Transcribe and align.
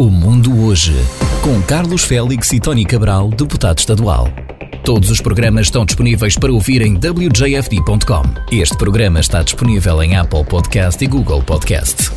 O 0.00 0.10
Mundo 0.10 0.56
Hoje, 0.64 0.94
com 1.42 1.60
Carlos 1.60 2.04
Félix 2.04 2.52
e 2.52 2.60
Tony 2.60 2.84
Cabral, 2.84 3.30
deputado 3.30 3.80
estadual. 3.80 4.28
Todos 4.84 5.10
os 5.10 5.20
programas 5.20 5.66
estão 5.66 5.84
disponíveis 5.84 6.36
para 6.36 6.52
ouvir 6.52 6.82
em 6.82 6.94
wjfd.com. 6.94 8.22
Este 8.52 8.78
programa 8.78 9.18
está 9.18 9.42
disponível 9.42 10.00
em 10.00 10.14
Apple 10.14 10.44
Podcast 10.44 11.04
e 11.04 11.08
Google 11.08 11.42
Podcast. 11.42 12.12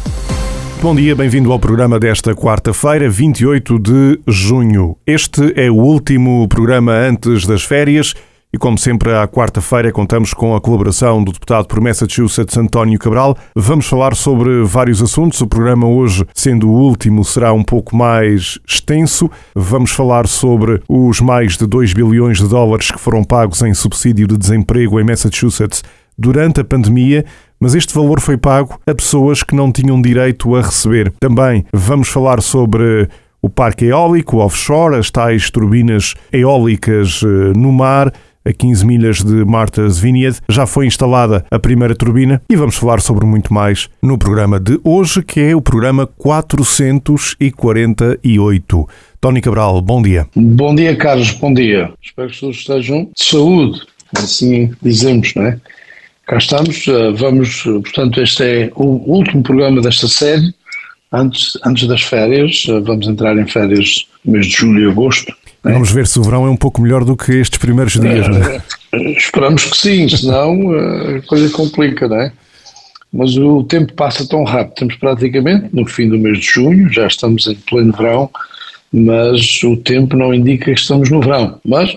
Bom 0.79 0.94
dia, 0.94 1.15
bem-vindo 1.15 1.52
ao 1.52 1.57
programa 1.57 1.99
desta 1.99 2.36
quarta-feira, 2.36 3.09
28 3.09 3.80
de 3.80 4.20
junho. 4.27 4.95
Este 5.07 5.52
é 5.55 5.71
o 5.71 5.75
último 5.75 6.48
programa 6.48 6.91
antes 6.91 7.48
das 7.48 7.63
férias 7.63 8.13
e, 8.54 8.57
como 8.57 8.77
sempre, 8.77 9.13
à 9.13 9.27
quarta-feira 9.27 9.91
contamos 9.91 10.33
com 10.33 10.55
a 10.55 10.61
colaboração 10.61 11.23
do 11.23 11.31
deputado 11.31 11.68
por 11.68 11.79
Massachusetts, 11.79 12.57
António 12.57 13.00
Cabral. 13.00 13.38
Vamos 13.55 13.88
falar 13.88 14.13
sobre 14.13 14.63
vários 14.63 15.01
assuntos. 15.01 15.39
O 15.39 15.47
programa 15.47 15.88
hoje, 15.88 16.25
sendo 16.33 16.69
o 16.69 16.73
último, 16.73 17.23
será 17.23 17.54
um 17.54 17.64
pouco 17.64 17.95
mais 17.95 18.59
extenso. 18.68 19.32
Vamos 19.56 19.92
falar 19.92 20.28
sobre 20.28 20.82
os 20.89 21.21
mais 21.21 21.57
de 21.57 21.65
2 21.65 21.93
bilhões 21.93 22.39
de 22.39 22.47
dólares 22.47 22.92
que 22.92 23.00
foram 23.00 23.23
pagos 23.23 23.61
em 23.61 23.73
subsídio 23.73 24.28
de 24.28 24.37
desemprego 24.37 25.00
em 25.00 25.04
Massachusetts 25.04 25.81
durante 26.18 26.59
a 26.59 26.64
pandemia, 26.64 27.25
mas 27.57 27.73
este 27.73 27.93
valor 27.93 28.20
foi 28.20 28.37
pago 28.37 28.79
a 28.86 28.93
pessoas 28.93 29.43
que 29.43 29.56
não 29.56 29.71
tinham 29.71 30.01
direito 30.01 30.56
a 30.56 30.61
receber. 30.61 31.14
Também 31.20 31.65
vamos 31.71 32.09
falar 32.09 32.42
sobre 32.42 33.08
o 33.42 33.50
parque 33.50 33.86
eólico 33.86 34.38
offshore, 34.38 34.97
as 34.97 35.09
tais 35.09 35.50
turbinas 35.50 36.16
eólicas 36.31 37.22
eh, 37.23 37.58
no 37.58 37.72
mar 37.72 38.11
a 38.45 38.52
15 38.52 38.86
milhas 38.86 39.23
de 39.23 39.45
Martha's 39.45 39.97
Vineyard, 40.00 40.39
já 40.50 40.66
foi 40.66 40.88
instalada 40.88 41.45
a 41.52 41.59
primeira 41.59 41.95
turbina 41.95 42.41
e 42.50 42.55
vamos 42.55 42.75
falar 42.75 43.00
sobre 43.02 43.23
muito 43.25 43.53
mais 43.53 43.89
no 44.02 44.17
programa 44.17 44.59
de 44.59 44.80
hoje, 44.83 45.22
que 45.22 45.39
é 45.39 45.55
o 45.55 45.61
programa 45.61 46.08
448. 46.17 48.89
Tony 49.19 49.41
Cabral, 49.41 49.80
bom 49.81 50.02
dia. 50.02 50.25
Bom 50.36 50.73
dia, 50.73 50.95
Carlos, 50.95 51.30
bom 51.31 51.53
dia. 51.53 51.92
Espero 52.02 52.30
que 52.30 52.39
todos 52.39 52.56
estejam 52.58 53.09
de 53.16 53.23
saúde, 53.23 53.81
assim 54.17 54.72
dizemos, 54.81 55.36
não 55.36 55.45
é? 55.45 55.59
Cá 56.26 56.38
estamos, 56.38 56.88
eh, 56.88 57.11
vamos, 57.11 57.61
portanto, 57.64 58.20
este 58.22 58.44
é 58.44 58.72
o 58.76 59.11
último 59.11 59.44
programa 59.44 59.81
desta 59.81 60.08
série, 60.08 60.55
antes, 61.11 61.58
antes 61.66 61.88
das 61.88 62.02
férias, 62.02 62.66
eh, 62.70 62.80
vamos 62.80 63.05
entrar 63.08 63.38
em 63.38 63.45
férias 63.45 64.08
no 64.23 64.31
mês 64.33 64.48
de 64.48 64.53
julho 64.53 64.88
e 64.88 64.92
agosto, 64.92 65.36
é? 65.66 65.73
Vamos 65.73 65.92
ver 65.92 66.08
se 66.08 66.20
o 66.20 66.23
verão 66.23 66.45
é 66.45 66.50
um 66.50 66.58
pouco 66.58 66.81
melhor 66.81 67.06
do 67.06 67.16
que 67.16 67.34
estes 67.34 67.59
primeiros 67.59 67.94
dias, 67.94 68.28
não 68.28 68.38
é? 68.38 68.62
Esperamos 69.16 69.66
que 69.66 69.78
sim, 69.78 70.09
senão 70.09 70.76
eh, 70.76 71.17
a 71.17 71.22
coisa 71.22 71.50
complica, 71.52 72.08
não 72.08 72.20
é? 72.20 72.31
Mas 73.14 73.38
o 73.38 73.64
tempo 73.64 73.94
passa 73.94 74.28
tão 74.28 74.44
rápido, 74.44 74.73
estamos 74.73 74.95
praticamente 74.95 75.70
no 75.73 75.86
fim 75.86 76.08
do 76.08 76.17
mês 76.17 76.39
de 76.39 76.45
junho, 76.45 76.92
já 76.92 77.08
estamos 77.08 77.45
em 77.45 77.56
pleno 77.56 77.94
verão, 77.94 78.30
mas 78.92 79.62
o 79.64 79.76
tempo 79.78 80.16
não 80.16 80.34
indica 80.34 80.66
que 80.66 80.80
estamos 80.80 81.09
no 81.09 81.22
verão. 81.22 81.59
Mas 81.66 81.95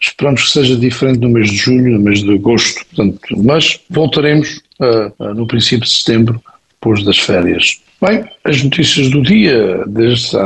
esperamos 0.00 0.44
que 0.44 0.50
seja 0.50 0.76
diferente 0.76 1.20
no 1.20 1.28
mês 1.28 1.50
de 1.50 1.56
junho, 1.56 1.92
no 1.92 2.00
mês 2.00 2.22
de 2.22 2.34
agosto, 2.34 2.84
portanto, 2.86 3.20
mas 3.38 3.80
voltaremos 3.90 4.60
uh, 4.80 5.34
no 5.34 5.46
princípio 5.46 5.84
de 5.84 5.92
setembro, 5.92 6.42
depois 6.80 7.04
das 7.04 7.18
férias. 7.18 7.80
Bem, 8.00 8.24
as 8.44 8.62
notícias 8.62 9.10
do 9.10 9.22
dia, 9.22 9.84
desde 9.86 10.36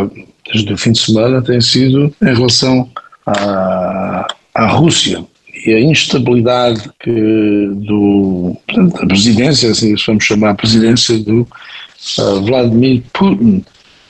desde 0.55 0.73
o 0.73 0.79
fim 0.79 0.93
de 0.93 1.01
semana 1.01 1.43
tem 1.43 1.61
sido 1.61 2.15
em 2.23 2.35
relação 2.35 2.89
à, 3.27 4.27
à 4.55 4.67
Rússia 4.67 5.25
e 5.67 5.73
a 5.75 5.81
instabilidade 5.81 6.89
que 7.01 7.71
do, 7.75 8.57
portanto, 8.67 9.01
da 9.01 9.07
presidência, 9.07 9.71
assim 9.71 9.95
vamos 10.07 10.25
chamar 10.25 10.51
a 10.51 10.55
presidência 10.55 11.19
do 11.19 11.41
uh, 11.41 12.43
Vladimir 12.43 13.03
Putin 13.13 13.65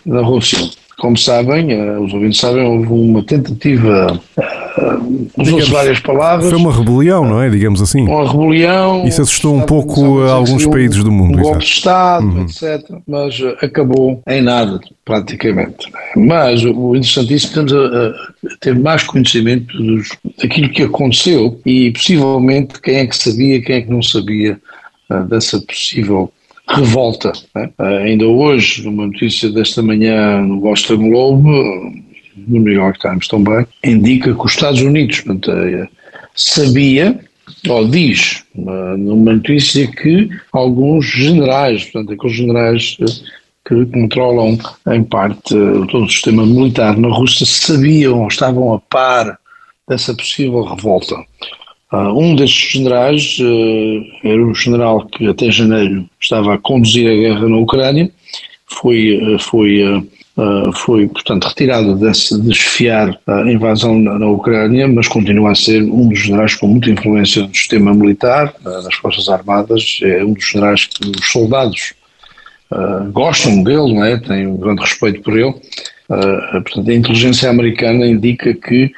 na 0.04 0.20
Rússia. 0.20 0.58
Como 1.04 1.18
sabem, 1.18 1.78
uh, 1.78 2.02
os 2.02 2.14
ouvintes 2.14 2.40
sabem, 2.40 2.64
houve 2.64 2.86
uma 2.86 3.22
tentativa 3.22 4.18
usou-se 5.36 5.70
várias 5.70 6.00
palavras. 6.00 6.48
Foi 6.48 6.58
uma 6.58 6.74
rebelião, 6.74 7.26
não 7.26 7.42
é? 7.42 7.50
Digamos 7.50 7.82
assim. 7.82 8.08
Uma 8.08 8.26
rebelião. 8.26 9.06
Isso 9.06 9.20
assustou 9.20 9.54
um 9.54 9.60
pouco 9.60 10.22
a 10.22 10.32
alguns 10.32 10.64
países 10.64 11.04
do 11.04 11.12
mundo. 11.12 11.38
Um 11.38 11.42
golpe 11.42 11.58
de 11.58 11.64
Estado, 11.66 12.24
uhum. 12.24 12.44
etc. 12.44 12.90
Mas 13.06 13.38
acabou 13.60 14.22
em 14.26 14.40
nada, 14.40 14.80
praticamente. 15.04 15.92
Mas 16.16 16.64
o 16.64 16.96
interessantíssimo, 16.96 17.50
estamos 17.50 17.74
a, 17.74 18.06
a 18.08 18.56
ter 18.60 18.74
mais 18.74 19.02
conhecimento 19.02 19.76
dos, 19.76 20.08
daquilo 20.40 20.70
que 20.70 20.84
aconteceu 20.84 21.60
e 21.66 21.90
possivelmente 21.90 22.80
quem 22.80 22.96
é 22.96 23.06
que 23.06 23.14
sabia, 23.14 23.60
quem 23.60 23.76
é 23.76 23.80
que 23.82 23.90
não 23.90 24.02
sabia 24.02 24.58
dessa 25.28 25.60
possível 25.60 26.32
revolta. 26.68 27.32
Né? 27.54 27.70
Uh, 27.78 27.84
ainda 27.84 28.26
hoje, 28.26 28.84
numa 28.84 29.06
notícia 29.06 29.50
desta 29.50 29.82
manhã 29.82 30.40
no 30.40 30.60
Boston 30.60 31.08
Globe, 31.10 32.02
no 32.36 32.60
New 32.60 32.72
York 32.72 32.98
Times 32.98 33.28
também, 33.28 33.66
indica 33.84 34.34
que 34.34 34.40
os 34.40 34.52
Estados 34.52 34.80
Unidos 34.80 35.20
portanto, 35.20 35.50
eh, 35.52 35.88
sabia, 36.34 37.18
ou 37.68 37.86
diz 37.86 38.42
numa 38.54 39.34
notícia 39.34 39.86
que 39.86 40.28
alguns 40.52 41.06
generais, 41.06 41.84
portanto, 41.84 42.12
aqueles 42.12 42.36
generais 42.36 42.96
eh, 43.00 43.04
que 43.66 43.86
controlam 43.86 44.58
em 44.88 45.02
parte 45.04 45.54
eh, 45.54 45.86
todo 45.90 46.04
o 46.04 46.10
sistema 46.10 46.44
militar 46.44 46.96
na 46.98 47.08
Rússia, 47.08 47.46
sabiam 47.46 48.22
ou 48.22 48.28
estavam 48.28 48.74
a 48.74 48.80
par 48.80 49.38
dessa 49.88 50.14
possível 50.14 50.62
revolta. 50.62 51.16
Um 52.12 52.34
destes 52.34 52.72
generais 52.72 53.38
era 54.22 54.42
o 54.44 54.54
general 54.54 55.06
que 55.06 55.26
até 55.26 55.50
janeiro 55.50 56.08
estava 56.20 56.54
a 56.54 56.58
conduzir 56.58 57.10
a 57.10 57.14
guerra 57.14 57.48
na 57.48 57.56
Ucrânia, 57.56 58.10
foi, 58.66 59.36
foi 59.38 60.04
Uh, 60.36 60.72
foi, 60.72 61.06
portanto, 61.06 61.44
retirado 61.44 61.94
desse 61.94 62.36
desfiar 62.40 63.16
a 63.24 63.42
invasão 63.42 63.96
na, 64.00 64.26
Ucrânia, 64.26 64.88
mas 64.88 65.06
continua 65.06 65.52
a 65.52 65.54
ser 65.54 65.80
um 65.82 66.08
dos 66.08 66.18
generais 66.18 66.56
com 66.56 66.66
muita 66.66 66.90
influência 66.90 67.42
no 67.42 67.54
sistema 67.54 67.94
militar, 67.94 68.52
nas 68.64 68.94
Forças 68.96 69.28
Armadas, 69.28 70.00
é 70.02 70.24
um 70.24 70.32
dos 70.32 70.44
generais 70.44 70.86
que 70.86 71.08
os 71.08 71.30
soldados 71.30 71.94
gostam 73.12 73.62
dele, 73.62 73.94
não 73.94 74.04
é? 74.04 74.16
têm 74.16 74.48
um 74.48 74.56
grande 74.56 74.80
respeito 74.80 75.22
por 75.22 75.38
ele. 75.38 75.54
portanto, 76.08 76.90
a 76.90 76.94
inteligência 76.94 77.48
americana 77.48 78.04
indica 78.04 78.52
que 78.54 78.90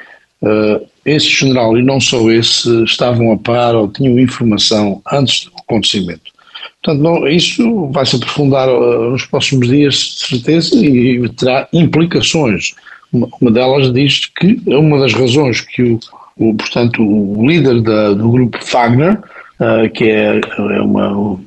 esse 1.07 1.29
general, 1.29 1.77
e 1.77 1.81
não 1.81 2.01
só 2.01 2.29
esse, 2.29 2.83
estavam 2.83 3.31
a 3.31 3.37
par 3.37 3.73
ou 3.75 3.87
tinham 3.87 4.19
informação 4.19 5.01
antes 5.09 5.45
do 5.45 5.53
acontecimento. 5.57 6.37
Portanto, 6.83 7.01
não, 7.01 7.27
isso 7.27 7.87
vai 7.91 8.05
se 8.05 8.17
aprofundar 8.17 8.69
uh, 8.69 9.11
nos 9.11 9.25
próximos 9.25 9.67
dias, 9.67 9.95
de 9.95 10.27
certeza, 10.27 10.75
e 10.75 11.27
terá 11.29 11.67
implicações. 11.71 12.75
Uma, 13.11 13.29
uma, 13.41 13.51
delas 13.51 13.91
diz 13.93 14.25
que 14.25 14.61
é 14.67 14.77
uma 14.77 14.99
das 14.99 15.13
razões 15.13 15.61
que 15.61 15.81
o, 15.81 15.99
o 16.37 16.53
portanto, 16.53 17.01
o 17.01 17.47
líder 17.47 17.81
da, 17.81 18.13
do 18.13 18.29
grupo 18.29 18.59
Wagner, 18.71 19.17
uh, 19.59 19.89
que 19.93 20.05
é, 20.05 20.39
é 20.39 20.81
uma, 20.81 21.39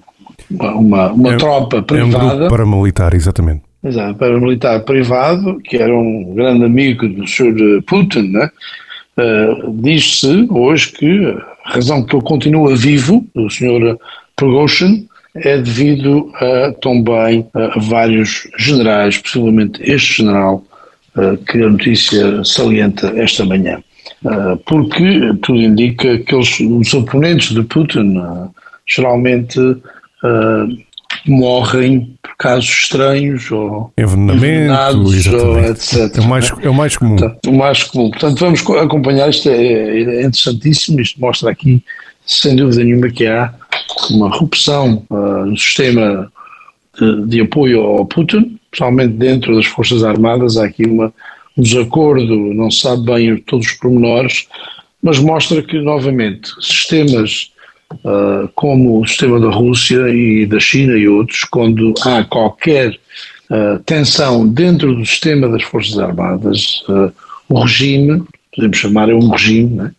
uma, 0.50 1.12
uma, 1.12 1.34
é, 1.34 1.36
tropa 1.36 1.82
privada. 1.82 2.24
É 2.24 2.26
um 2.26 2.38
grupo 2.38 2.50
paramilitar, 2.50 3.14
exatamente. 3.14 3.62
Exato, 3.84 4.18
paramilitar 4.18 4.84
privado, 4.84 5.60
que 5.60 5.76
era 5.76 5.94
um 5.94 6.34
grande 6.34 6.64
amigo 6.64 7.08
do 7.08 7.26
Sr. 7.26 7.82
Putin, 7.86 8.30
né? 8.30 8.50
Uh, 9.20 9.72
diz-se 9.82 10.46
hoje 10.48 10.92
que 10.92 11.36
a 11.64 11.72
razão 11.74 12.02
que 12.02 12.16
ele 12.16 12.24
continua 12.24 12.74
vivo, 12.74 13.26
o 13.34 13.50
Sr. 13.50 13.98
Prigozhin, 14.36 15.06
é 15.34 15.58
devido 15.58 16.32
a, 16.36 16.72
também 16.80 17.46
a 17.54 17.78
vários 17.78 18.48
generais, 18.58 19.18
possivelmente 19.18 19.80
este 19.82 20.22
general 20.22 20.64
que 21.48 21.62
a 21.62 21.68
notícia 21.68 22.44
salienta 22.44 23.12
esta 23.16 23.44
manhã. 23.44 23.82
Porque 24.64 25.32
tudo 25.42 25.60
indica 25.60 26.18
que 26.18 26.34
os 26.34 26.94
oponentes 26.94 27.54
de 27.54 27.62
Putin 27.64 28.20
geralmente 28.86 29.58
morrem 31.26 32.16
por 32.22 32.36
casos 32.36 32.68
estranhos 32.68 33.50
ou 33.50 33.92
envenenamento, 33.98 35.06
ou 35.36 35.60
etc. 35.60 36.16
É 36.16 36.20
o, 36.20 36.24
mais, 36.24 36.52
é 36.62 36.68
o 36.68 36.74
mais 36.74 36.96
comum. 36.96 37.16
Portanto, 37.16 37.50
o 37.50 37.52
mais 37.52 37.82
comum. 37.84 38.10
Portanto, 38.10 38.38
vamos 38.38 38.60
acompanhar 38.60 39.28
isto, 39.30 39.48
é, 39.48 39.54
é 39.54 40.22
interessantíssimo, 40.22 41.00
isto 41.00 41.20
mostra 41.20 41.50
aqui, 41.50 41.82
sem 42.26 42.56
dúvida 42.56 42.84
nenhuma, 42.84 43.08
que 43.10 43.26
há 43.26 43.52
uma 44.10 44.28
rupção 44.28 45.04
uh, 45.10 45.46
no 45.46 45.56
sistema 45.56 46.30
de, 46.98 47.26
de, 47.26 47.40
apoio 47.40 47.80
ao 47.80 48.06
Putin, 48.06 48.58
principalmente 48.70 49.14
dentro 49.14 49.54
das 49.54 49.66
Forças 49.66 50.04
Armadas, 50.04 50.56
há 50.56 50.64
aqui 50.64 50.84
uma, 50.84 51.12
um 51.56 51.62
desacordo, 51.62 52.36
não 52.54 52.70
se 52.70 52.80
sabe 52.80 53.04
bem 53.04 53.36
todos 53.38 53.66
os 53.66 53.72
pormenores, 53.72 54.46
mas 55.02 55.18
mostra 55.18 55.62
que, 55.62 55.80
novamente, 55.80 56.50
sistemas 56.60 57.49
uh, 57.92 58.48
como 58.54 59.00
o 59.00 59.06
sistema 59.06 59.40
da 59.40 59.50
Rússia 59.50 60.08
e 60.08 60.46
da 60.46 60.60
China 60.60 60.96
e 60.96 61.08
outros, 61.08 61.44
quando 61.44 61.94
há 62.04 62.24
qualquer 62.24 62.90
uh, 63.50 63.78
tensão 63.84 64.46
dentro 64.46 64.94
do 64.94 65.04
sistema 65.04 65.48
das 65.48 65.62
Forças 65.62 65.98
Armadas, 65.98 66.82
o 67.48 67.60
regime, 67.60 68.22
podemos 68.54 68.76
chamar 68.76 69.08
é 69.08 69.14
um 69.14 69.28
regime, 69.28 69.74
né? 69.76 69.92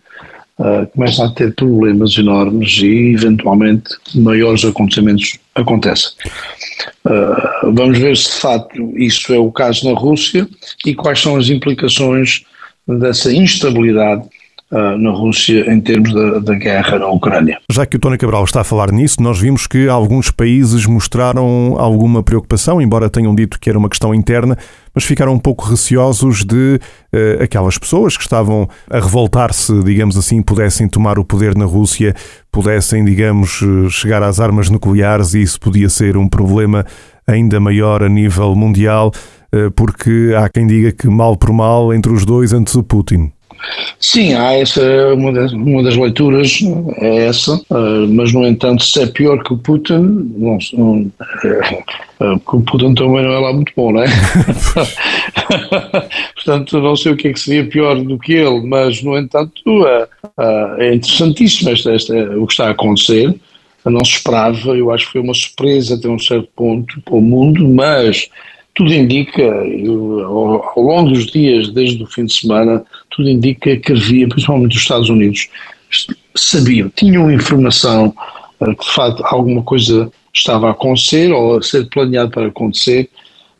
uh, 0.61 0.87
começam 0.93 1.25
a 1.25 1.31
ter 1.31 1.53
problemas 1.55 2.17
enormes 2.17 2.77
e 2.81 3.13
eventualmente 3.13 3.89
maiores 4.15 4.63
acontecimentos 4.63 5.37
acontecem. 5.55 6.11
Uh, 7.05 7.71
vamos 7.73 7.97
ver 7.97 8.15
se 8.15 8.35
de 8.35 8.39
facto 8.41 8.97
isso 8.97 9.33
é 9.33 9.39
o 9.39 9.51
caso 9.51 9.91
na 9.91 9.99
Rússia 9.99 10.47
e 10.85 10.93
quais 10.93 11.19
são 11.19 11.35
as 11.35 11.49
implicações 11.49 12.43
dessa 12.87 13.33
instabilidade 13.33 14.23
uh, 14.23 14.29
na 14.71 15.11
Rússia 15.11 15.71
em 15.71 15.81
termos 15.81 16.13
da, 16.13 16.39
da, 16.39 16.55
guerra 16.55 16.99
na 16.99 17.07
Ucrânia. 17.07 17.59
Já 17.69 17.85
que 17.85 17.97
o 17.97 17.99
Tony 17.99 18.17
Cabral 18.17 18.43
está 18.45 18.61
a 18.61 18.63
falar 18.63 18.91
nisso, 18.91 19.21
nós 19.21 19.37
vimos 19.37 19.67
que 19.67 19.89
alguns 19.89 20.31
países 20.31 20.85
mostraram 20.85 21.75
alguma 21.77 22.23
preocupação, 22.23 22.81
embora 22.81 23.09
tenham 23.09 23.35
dito 23.35 23.59
que 23.59 23.69
era 23.69 23.77
uma 23.77 23.89
questão 23.89 24.15
interna, 24.15 24.57
mas 24.93 25.03
ficaram 25.03 25.33
um 25.33 25.39
pouco 25.39 25.65
receosos 25.65 26.45
de 26.45 26.79
uh, 27.13 27.43
aquelas 27.43 27.77
pessoas 27.77 28.15
que 28.15 28.23
estavam 28.23 28.67
a 28.89 28.99
revoltar-se, 28.99 29.83
digamos 29.83 30.17
assim, 30.17 30.41
pudessem 30.41 30.87
tomar 30.87 31.19
o 31.19 31.25
poder 31.25 31.55
na 31.55 31.65
Rússia, 31.65 32.15
pudessem, 32.51 33.03
digamos, 33.03 33.61
chegar 33.89 34.23
às 34.23 34.39
armas 34.39 34.69
nucleares 34.69 35.33
e 35.33 35.41
isso 35.41 35.59
podia 35.59 35.89
ser 35.89 36.15
um 36.15 36.27
problema 36.27 36.85
ainda 37.27 37.59
maior 37.59 38.03
a 38.03 38.09
nível 38.09 38.55
mundial, 38.55 39.11
uh, 39.53 39.71
porque 39.71 40.33
há 40.37 40.49
quem 40.49 40.67
diga 40.67 40.91
que 40.91 41.07
mal 41.07 41.35
por 41.35 41.51
mal 41.51 41.93
entre 41.93 42.11
os 42.11 42.25
dois 42.25 42.53
antes 42.53 42.75
o 42.75 42.83
Putin. 42.83 43.31
Sim, 43.99 44.33
há 44.33 44.53
essa, 44.53 44.81
uma 45.13 45.31
das, 45.31 45.53
uma 45.53 45.83
das 45.83 45.95
leituras 45.95 46.59
é 46.97 47.27
essa, 47.27 47.55
uh, 47.69 48.07
mas 48.09 48.33
no 48.33 48.45
entanto, 48.45 48.83
se 48.83 49.01
é 49.01 49.05
pior 49.05 49.43
que 49.43 49.53
o 49.53 49.57
Putin, 49.57 50.31
não, 50.37 50.57
não 50.73 51.11
uh, 52.19 52.41
o 52.53 52.61
Putin 52.61 52.95
também 52.95 53.23
não 53.23 53.31
é 53.31 53.39
lá 53.39 53.53
muito 53.53 53.71
bom, 53.75 53.91
não 53.91 54.03
é? 54.03 54.07
Portanto, 56.33 56.81
não 56.81 56.95
sei 56.95 57.11
o 57.11 57.17
que 57.17 57.27
é 57.27 57.33
que 57.33 57.39
seria 57.39 57.65
pior 57.65 58.01
do 58.01 58.17
que 58.17 58.33
ele, 58.33 58.61
mas 58.61 59.03
no 59.03 59.17
entanto, 59.17 59.61
uh, 59.67 60.07
é 60.79 60.95
interessantíssimo 60.95 61.69
esta, 61.69 61.91
esta, 61.91 62.13
o 62.37 62.47
que 62.47 62.53
está 62.53 62.67
a 62.67 62.71
acontecer. 62.71 63.35
Não 63.83 64.05
se 64.05 64.11
esperava, 64.11 64.77
eu 64.77 64.91
acho 64.91 65.07
que 65.07 65.13
foi 65.13 65.21
uma 65.21 65.33
surpresa 65.33 65.95
até 65.95 66.07
um 66.07 66.19
certo 66.19 66.47
ponto 66.55 67.01
para 67.01 67.15
o 67.15 67.21
mundo, 67.21 67.67
mas 67.67 68.29
tudo 68.73 68.93
indica, 68.93 69.43
ao, 70.25 70.63
ao 70.75 70.81
longo 70.83 71.11
dos 71.11 71.27
dias, 71.27 71.69
desde 71.69 72.01
o 72.03 72.07
fim 72.07 72.25
de 72.25 72.33
semana, 72.33 72.83
tudo 73.09 73.29
indica 73.29 73.75
que 73.77 73.91
havia, 73.91 74.27
principalmente 74.27 74.75
os 74.75 74.81
Estados 74.81 75.09
Unidos, 75.09 75.49
sabiam, 76.35 76.89
tinham 76.95 77.31
informação 77.31 78.13
uh, 78.59 78.75
que 78.75 78.85
de 78.85 78.91
facto 78.93 79.23
alguma 79.25 79.61
coisa 79.61 80.11
estava 80.33 80.67
a 80.67 80.71
acontecer 80.71 81.31
ou 81.31 81.57
a 81.57 81.61
ser 81.61 81.89
planeado 81.89 82.31
para 82.31 82.47
acontecer, 82.47 83.09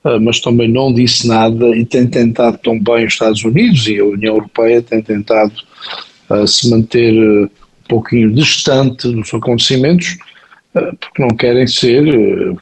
uh, 0.05 0.19
mas 0.21 0.39
também 0.39 0.69
não 0.69 0.93
disse 0.93 1.27
nada 1.27 1.75
e 1.75 1.85
tem 1.85 2.07
tentado 2.07 2.57
também 2.59 3.05
os 3.05 3.13
Estados 3.13 3.43
Unidos 3.43 3.87
e 3.87 3.99
a 3.99 4.05
União 4.05 4.35
Europeia 4.35 4.81
tem 4.81 5.01
tentado 5.01 5.53
uh, 6.29 6.47
se 6.47 6.69
manter 6.69 7.13
um 7.13 7.49
pouquinho 7.89 8.31
distante 8.33 9.11
dos 9.11 9.33
acontecimentos 9.33 10.17
porque 10.73 11.21
não 11.21 11.29
querem 11.29 11.67
ser, 11.67 12.03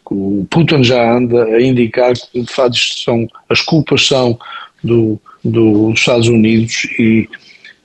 o 0.09 0.47
Putin 0.49 0.83
já 0.83 1.15
anda 1.15 1.43
a 1.45 1.61
indicar 1.61 2.13
que 2.13 2.41
de 2.41 2.51
facto 2.51 2.77
são, 2.77 3.27
as 3.47 3.61
culpas 3.61 4.07
são 4.07 4.37
do, 4.83 5.19
dos 5.43 5.99
Estados 5.99 6.27
Unidos 6.27 6.85
e, 6.97 7.29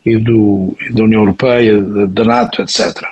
e, 0.05 0.17
do, 0.17 0.75
e 0.81 0.93
da 0.93 1.05
União 1.05 1.23
Europeia, 1.23 1.81
da, 1.81 2.07
da 2.07 2.25
NATO, 2.25 2.63
etc. 2.63 3.03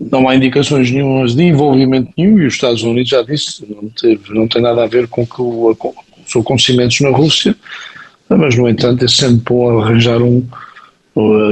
Não 0.00 0.28
há 0.28 0.34
indicações 0.34 0.90
nenhumas 0.90 1.34
de 1.34 1.44
envolvimento 1.44 2.12
nenhum 2.16 2.40
e 2.40 2.46
os 2.46 2.54
Estados 2.54 2.82
Unidos 2.82 3.10
já 3.10 3.22
disse, 3.22 3.64
não, 3.68 3.88
teve, 3.90 4.34
não 4.34 4.48
tem 4.48 4.62
nada 4.62 4.82
a 4.82 4.88
ver 4.88 5.06
com, 5.06 5.24
que 5.24 5.40
o, 5.40 5.74
com 5.76 5.94
os 6.26 6.36
acontecimentos 6.36 7.00
na 7.00 7.10
Rússia, 7.10 7.54
mas 8.28 8.56
no 8.56 8.68
entanto 8.68 9.04
é 9.04 9.08
sempre 9.08 9.42
bom 9.46 9.80
arranjar 9.80 10.20
um, 10.22 10.44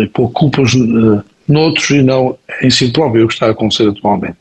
e 0.02 0.06
pôr 0.08 0.30
culpas 0.30 0.72
noutros 1.48 1.90
e 1.90 2.02
não 2.02 2.36
em 2.62 2.70
si 2.70 2.92
próprio, 2.92 3.24
o 3.24 3.28
que 3.28 3.34
está 3.34 3.46
a 3.46 3.50
acontecer 3.50 3.88
atualmente. 3.88 4.38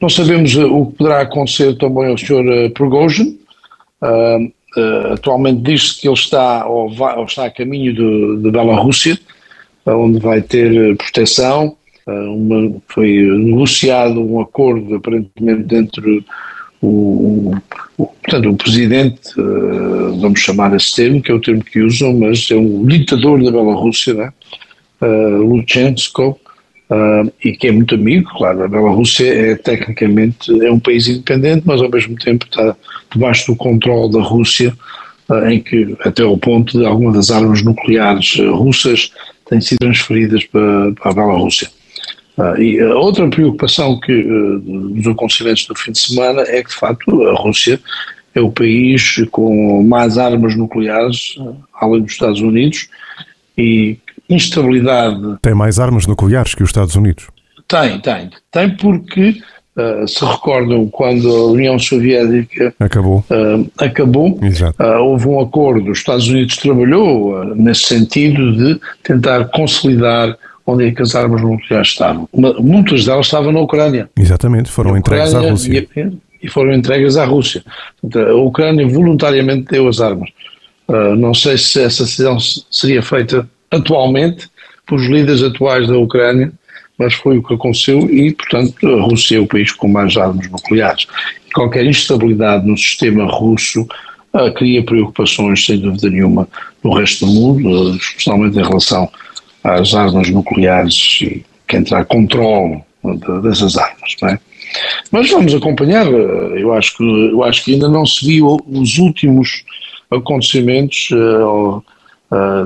Não 0.00 0.08
sabemos 0.08 0.54
o 0.56 0.86
que 0.86 0.98
poderá 0.98 1.20
acontecer 1.22 1.76
também 1.76 2.08
ao 2.08 2.18
Sr. 2.18 2.70
Prigozhin, 2.74 3.38
uh, 4.02 4.44
uh, 4.76 5.12
atualmente 5.12 5.62
diz-se 5.62 6.00
que 6.00 6.08
ele 6.08 6.14
está, 6.14 6.66
ou, 6.66 6.90
vai, 6.94 7.16
ou 7.16 7.24
está 7.24 7.46
a 7.46 7.50
caminho 7.50 7.94
de, 7.94 8.42
de 8.42 8.50
Belarússia, 8.50 9.18
onde 9.86 10.18
vai 10.18 10.42
ter 10.42 10.96
proteção, 10.96 11.76
uh, 12.06 12.34
uma, 12.34 12.76
foi 12.88 13.22
negociado 13.22 14.20
um 14.20 14.40
acordo 14.40 14.96
aparentemente 14.96 15.74
entre 15.74 16.24
o, 16.82 17.54
o, 17.96 18.06
portanto, 18.06 18.50
o 18.50 18.56
presidente, 18.56 19.40
uh, 19.40 20.20
vamos 20.20 20.40
chamar 20.40 20.74
esse 20.76 20.94
termo, 20.94 21.22
que 21.22 21.30
é 21.30 21.34
o 21.34 21.40
termo 21.40 21.64
que 21.64 21.80
usam, 21.80 22.12
mas 22.12 22.50
é 22.50 22.56
um 22.56 22.84
ditador 22.84 23.42
da 23.42 23.50
Belarússia, 23.50 24.14
né? 24.14 24.32
Lutsenko, 24.98 26.40
Uh, 26.88 27.32
e 27.44 27.50
que 27.50 27.66
é 27.66 27.72
muito 27.72 27.96
amigo, 27.96 28.30
claro, 28.36 28.62
a 28.62 28.68
Bielorrússia 28.68 29.26
é 29.26 29.56
tecnicamente 29.56 30.64
é 30.64 30.70
um 30.70 30.78
país 30.78 31.08
independente, 31.08 31.62
mas 31.64 31.82
ao 31.82 31.90
mesmo 31.90 32.16
tempo 32.16 32.46
está 32.46 32.76
debaixo 33.12 33.50
do 33.50 33.56
controle 33.56 34.12
da 34.12 34.22
Rússia, 34.22 34.72
uh, 35.28 35.48
em 35.48 35.60
que 35.60 35.96
até 36.04 36.22
ao 36.22 36.38
ponto 36.38 36.78
de 36.78 36.86
algumas 36.86 37.14
das 37.14 37.30
armas 37.32 37.60
nucleares 37.60 38.36
uh, 38.36 38.54
russas 38.54 39.10
têm 39.50 39.60
sido 39.60 39.78
transferidas 39.78 40.44
para, 40.44 40.92
para 40.92 41.10
a 41.10 41.14
Bielorrússia. 41.14 41.68
e 42.58 42.78
a 42.80 42.94
outra 42.94 43.28
preocupação 43.28 43.98
que 43.98 44.22
dos 44.62 45.08
acontecimentos 45.08 45.66
do 45.66 45.74
fim 45.74 45.90
de 45.90 45.98
semana 45.98 46.42
é 46.42 46.62
que 46.62 46.70
de 46.70 46.76
facto 46.76 47.26
a 47.26 47.34
Rússia 47.34 47.80
é 48.32 48.40
o 48.40 48.52
país 48.52 49.24
com 49.32 49.82
mais 49.82 50.18
armas 50.18 50.54
nucleares, 50.54 51.36
além 51.74 52.02
dos 52.02 52.12
Estados 52.12 52.40
Unidos, 52.40 52.88
e 53.56 53.98
instabilidade. 54.28 55.36
Tem 55.40 55.54
mais 55.54 55.78
armas 55.78 56.06
nucleares 56.06 56.54
que 56.54 56.62
os 56.62 56.70
Estados 56.70 56.94
Unidos? 56.94 57.28
Tem, 57.68 57.98
tem. 57.98 58.30
Tem 58.50 58.70
porque, 58.76 59.40
uh, 59.76 60.06
se 60.06 60.24
recordam, 60.24 60.88
quando 60.88 61.28
a 61.28 61.46
União 61.46 61.78
Soviética 61.78 62.74
acabou, 62.78 63.24
uh, 63.30 63.70
acabou 63.78 64.38
uh, 64.38 65.02
houve 65.02 65.28
um 65.28 65.40
acordo, 65.40 65.90
os 65.90 65.98
Estados 65.98 66.28
Unidos 66.28 66.56
trabalhou 66.56 67.44
nesse 67.54 67.86
sentido 67.86 68.56
de 68.56 68.80
tentar 69.02 69.46
consolidar 69.46 70.36
onde 70.64 70.86
é 70.86 70.92
que 70.92 71.02
as 71.02 71.14
armas 71.14 71.42
nucleares 71.42 71.88
estavam. 71.88 72.28
Muitas 72.32 73.04
delas 73.04 73.26
estavam 73.26 73.52
na 73.52 73.60
Ucrânia. 73.60 74.10
Exatamente, 74.16 74.68
foram 74.68 74.96
entregues 74.96 75.34
à 75.34 75.40
Rússia. 75.40 75.86
E, 75.96 76.12
e, 76.42 76.48
foram 76.48 76.72
entregues 76.72 77.16
à 77.16 77.24
Rússia. 77.24 77.62
Portanto, 78.00 78.28
a 78.28 78.34
Ucrânia 78.34 78.86
voluntariamente 78.88 79.70
deu 79.70 79.86
as 79.86 80.00
armas. 80.00 80.28
não 81.16 81.32
sei 81.34 81.56
se 81.56 81.80
essa 81.80 82.02
decisão 82.02 82.36
seria 82.40 83.00
feita 83.00 83.48
atualmente 83.76 84.48
pelos 84.86 85.06
líderes 85.06 85.42
atuais 85.42 85.88
da 85.88 85.98
Ucrânia, 85.98 86.52
mas 86.98 87.14
foi 87.14 87.38
o 87.38 87.42
que 87.42 87.54
aconteceu 87.54 88.10
e, 88.10 88.32
portanto, 88.32 88.74
a 88.86 89.02
Rússia 89.02 89.36
é 89.36 89.40
o 89.40 89.46
país 89.46 89.72
com 89.72 89.88
mais 89.88 90.16
armas 90.16 90.50
nucleares. 90.50 91.06
Qualquer 91.54 91.84
instabilidade 91.84 92.66
no 92.66 92.76
sistema 92.76 93.26
russo 93.26 93.82
uh, 94.32 94.52
cria 94.54 94.82
preocupações, 94.82 95.64
sem 95.64 95.78
dúvida 95.78 96.08
nenhuma, 96.08 96.48
no 96.82 96.94
resto 96.94 97.26
do 97.26 97.32
mundo, 97.32 97.68
uh, 97.68 97.96
especialmente 97.96 98.58
em 98.58 98.62
relação 98.62 99.10
às 99.62 99.94
armas 99.94 100.30
nucleares 100.30 101.18
e 101.22 101.44
quem 101.68 101.82
terá 101.82 102.04
controle 102.04 102.82
de, 103.04 103.42
dessas 103.42 103.76
armas. 103.76 104.16
É? 104.24 104.38
Mas 105.10 105.30
vamos 105.30 105.54
acompanhar, 105.54 106.06
eu 106.06 106.72
acho, 106.72 106.96
que, 106.96 107.04
eu 107.04 107.42
acho 107.44 107.64
que 107.64 107.74
ainda 107.74 107.88
não 107.88 108.06
se 108.06 108.24
viu 108.26 108.56
os 108.66 108.98
últimos 108.98 109.64
acontecimentos 110.10 111.08
uh, 111.12 111.82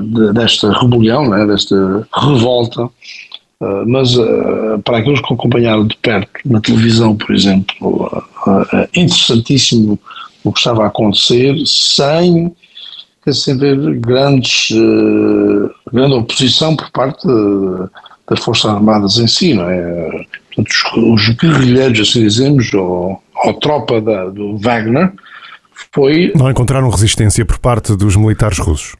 de, 0.01 0.33
desta 0.33 0.71
rebelião, 0.71 1.29
né, 1.29 1.45
desta 1.45 2.07
revolta, 2.13 2.85
uh, 2.85 3.85
mas 3.87 4.15
uh, 4.15 4.79
para 4.83 4.97
aqueles 4.97 5.21
que 5.21 5.33
acompanharam 5.33 5.85
de 5.85 5.95
perto 5.97 6.29
na 6.45 6.59
televisão, 6.59 7.15
por 7.15 7.33
exemplo, 7.33 8.23
é 8.73 8.99
interessantíssimo 8.99 9.99
o 10.43 10.51
que 10.51 10.59
estava 10.59 10.83
a 10.83 10.87
acontecer, 10.87 11.55
sem 11.65 12.53
sem 13.31 13.55
ver 13.55 13.99
grandes, 13.99 14.75
grande 15.93 16.15
oposição 16.15 16.75
por 16.75 16.89
parte 16.89 17.27
das 18.27 18.39
Forças 18.39 18.71
Armadas 18.71 19.19
em 19.19 19.27
si, 19.27 19.53
não 19.53 19.69
é? 19.69 20.25
Portanto, 20.55 20.69
os, 20.95 21.29
os 21.29 21.35
guerrilheiros, 21.35 21.99
assim 21.99 22.23
dizemos, 22.23 22.73
ou, 22.73 23.21
ou 23.45 23.53
tropa 23.55 24.01
da, 24.01 24.25
do 24.25 24.57
Wagner, 24.57 25.13
foi... 25.93 26.31
Não 26.35 26.49
encontraram 26.49 26.89
resistência 26.89 27.45
por 27.45 27.59
parte 27.59 27.95
dos 27.95 28.15
militares 28.15 28.57
russos? 28.57 28.95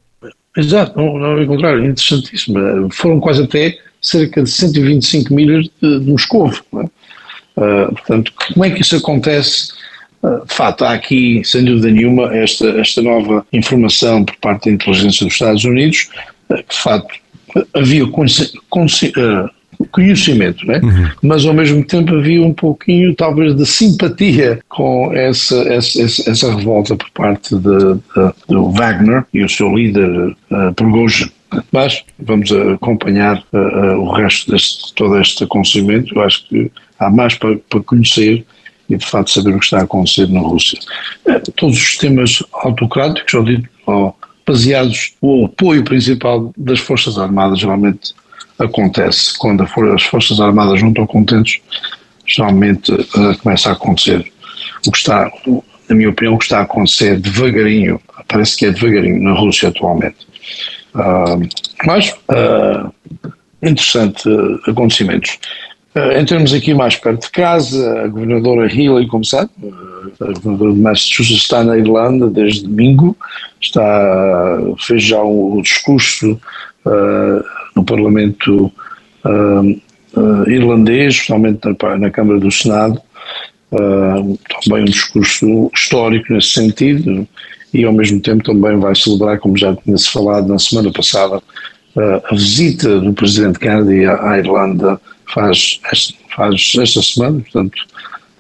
Exato, 0.56 0.98
não, 0.98 1.18
não 1.18 1.42
encontraram, 1.42 1.86
interessantíssimo. 1.86 2.90
Foram 2.92 3.20
quase 3.20 3.44
até 3.44 3.78
cerca 4.02 4.44
de 4.44 4.50
125 4.50 5.34
milhas 5.34 5.70
de, 5.82 6.00
de 6.00 6.12
Moscou. 6.12 6.50
É? 6.50 6.78
Uh, 7.58 7.92
portanto, 7.94 8.34
como 8.54 8.66
é 8.66 8.70
que 8.70 8.82
isso 8.82 8.96
acontece? 8.96 9.72
Uh, 10.24 10.46
de 10.46 10.54
facto, 10.54 10.84
há 10.84 10.94
aqui, 10.94 11.42
sem 11.46 11.64
dúvida 11.64 11.90
nenhuma, 11.90 12.36
esta, 12.36 12.68
esta 12.80 13.02
nova 13.02 13.46
informação 13.54 14.26
por 14.26 14.36
parte 14.38 14.66
da 14.66 14.76
inteligência 14.76 15.26
dos 15.26 15.34
Estados 15.34 15.64
Unidos, 15.64 16.10
uh, 16.50 16.56
que 16.56 16.76
de 16.76 16.82
facto 16.82 17.16
havia 17.74 18.08
conhecimento, 19.92 20.66
né? 20.66 20.80
Uhum. 20.84 21.10
mas 21.24 21.46
ao 21.46 21.54
mesmo 21.54 21.84
tempo 21.84 22.16
havia 22.16 22.42
um 22.42 22.54
pouquinho, 22.54 23.16
talvez, 23.16 23.56
de 23.56 23.66
simpatia 23.66 24.60
com 24.70 25.12
essa, 25.14 25.56
essa, 25.72 26.02
essa 26.30 26.56
revolta 26.56 26.96
por 26.96 27.10
parte 27.12 27.56
de, 27.56 27.94
de, 27.96 28.34
do 28.48 28.72
Wagner 28.72 29.26
e 29.34 29.44
o 29.44 29.50
seu 29.50 29.74
líder 29.76 30.10
uh, 30.10 30.74
Prigozhin. 30.76 31.30
Mas 31.72 32.04
vamos 32.20 32.52
acompanhar 32.52 33.44
uh, 33.52 33.58
uh, 33.58 34.00
o 34.00 34.12
resto 34.12 34.56
de 34.56 34.94
todo 34.96 35.20
este 35.20 35.44
acontecimento. 35.44 36.16
Eu 36.16 36.22
acho 36.22 36.48
que 36.48 36.72
há 37.00 37.10
mais 37.10 37.36
para, 37.36 37.58
para 37.70 37.82
conhecer 37.82 38.46
e, 38.90 38.96
de 38.96 39.06
facto, 39.06 39.32
saber 39.32 39.56
o 39.56 39.60
que 39.60 39.66
está 39.66 39.80
a 39.80 39.84
acontecer 39.84 40.28
na 40.30 40.40
Rússia. 40.40 40.80
Uh, 41.26 41.52
todos 41.54 41.76
os 41.76 41.84
sistemas 41.84 42.44
autocráticos, 42.54 43.34
ou 43.34 43.44
dito, 43.44 43.70
ou 43.86 44.16
baseados, 44.46 45.14
o 45.22 45.46
apoio 45.46 45.84
principal 45.84 46.54
das 46.58 46.80
Forças 46.80 47.18
Armadas 47.18 47.60
geralmente 47.60 48.14
acontece 48.60 49.38
quando 49.38 49.64
as 49.64 50.04
Forças 50.04 50.40
Armadas 50.40 50.82
não 50.82 50.90
estão 50.90 51.08
contentes, 51.08 51.62
geralmente 52.26 52.92
começa 53.42 53.70
a 53.70 53.74
acontecer 53.74 54.32
o 54.88 54.92
que 54.92 54.98
está, 54.98 55.32
na 55.90 55.96
minha 55.96 56.10
opinião, 56.10 56.36
o 56.36 56.38
que 56.38 56.46
está 56.46 56.60
a 56.60 56.64
acontecer 56.64 57.20
devagarinho, 57.20 58.00
parece 58.28 58.58
que 58.58 58.66
é 58.66 58.72
devagarinho 58.72 59.22
na 59.22 59.34
Rússia 59.34 59.70
atualmente. 59.70 60.28
Uh, 60.96 61.48
mas, 61.86 62.12
uh, 62.30 62.92
interessante 63.62 64.28
uh, 64.28 64.60
acontecimentos. 64.68 65.40
em 66.18 66.26
termos 66.26 66.54
aqui 66.54 66.74
mais 66.74 66.96
perto 66.96 67.24
de 67.24 67.32
casa, 67.32 68.04
a 68.04 68.08
governadora 68.08 68.72
Hillary, 68.72 69.08
como 69.08 69.26
sabe, 69.26 69.52
a 70.20 70.26
governadora 70.26 70.74
de 70.74 70.80
Massachusetts 70.80 71.44
está 71.44 71.64
na 71.64 71.78
Irlanda 71.78 72.30
desde 72.30 72.64
domingo, 72.64 73.16
está, 73.60 74.58
fez 74.80 75.04
já 75.04 75.22
o 75.22 75.58
um 75.58 75.62
discurso 75.62 76.40
no 77.76 77.84
Parlamento 77.84 78.72
irlandês, 80.48 81.16
especialmente 81.16 81.60
na, 81.64 81.98
na 81.98 82.10
Câmara 82.10 82.40
do 82.40 82.52
Senado, 82.52 83.02
uh, 83.72 84.40
também 84.64 84.84
um 84.84 84.86
discurso 84.86 85.72
histórico 85.74 86.34
nesse 86.34 86.50
sentido 86.50 87.28
e 87.74 87.86
ao 87.86 87.94
mesmo 87.94 88.20
tempo 88.20 88.44
também 88.44 88.78
vai 88.78 88.96
celebrar, 88.96 89.40
como 89.40 89.58
já 89.58 89.76
tinha-se 89.76 90.10
falado 90.10 90.48
na 90.48 90.60
semana 90.60 90.92
passada, 90.92 91.38
uh, 91.38 92.22
a 92.30 92.36
visita 92.36 93.00
do 93.00 93.14
Presidente 93.14 93.60
Kennedy 93.60 94.06
à 94.06 94.38
Irlanda 94.38 95.00
faz, 95.34 95.80
faz 96.36 96.74
esta 96.78 97.02
semana, 97.02 97.40
portanto 97.40 97.78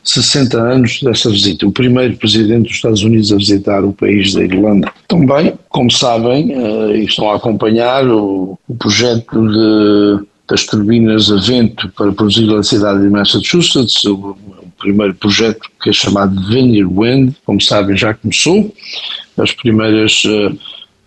60 0.03 0.57
anos 0.57 0.99
dessa 1.01 1.29
visita, 1.29 1.67
o 1.67 1.71
primeiro 1.71 2.17
Presidente 2.17 2.67
dos 2.67 2.75
Estados 2.75 3.03
Unidos 3.03 3.31
a 3.31 3.37
visitar 3.37 3.83
o 3.83 3.93
país 3.93 4.33
da 4.33 4.43
Irlanda. 4.43 4.91
Também, 5.07 5.53
como 5.69 5.91
sabem, 5.91 6.57
uh, 6.57 6.95
e 6.95 7.05
estão 7.05 7.29
a 7.29 7.35
acompanhar 7.35 8.07
o, 8.07 8.57
o 8.67 8.75
projeto 8.75 9.47
de 9.47 10.31
das 10.51 10.65
turbinas 10.65 11.31
a 11.31 11.37
vento 11.37 11.87
para 11.95 12.11
produzir 12.11 12.43
eletricidade 12.43 13.05
em 13.05 13.09
Massachusetts, 13.09 14.03
o, 14.03 14.35
primeiro 14.77 15.13
projeto 15.13 15.69
que 15.81 15.91
é 15.91 15.93
chamado 15.93 16.35
Vineyard 16.47 16.91
Wind, 16.91 17.35
como 17.45 17.61
sabem 17.61 17.95
já 17.95 18.15
começou, 18.15 18.73
as 19.37 19.51
primeiras 19.51 20.23
uh, 20.25 20.49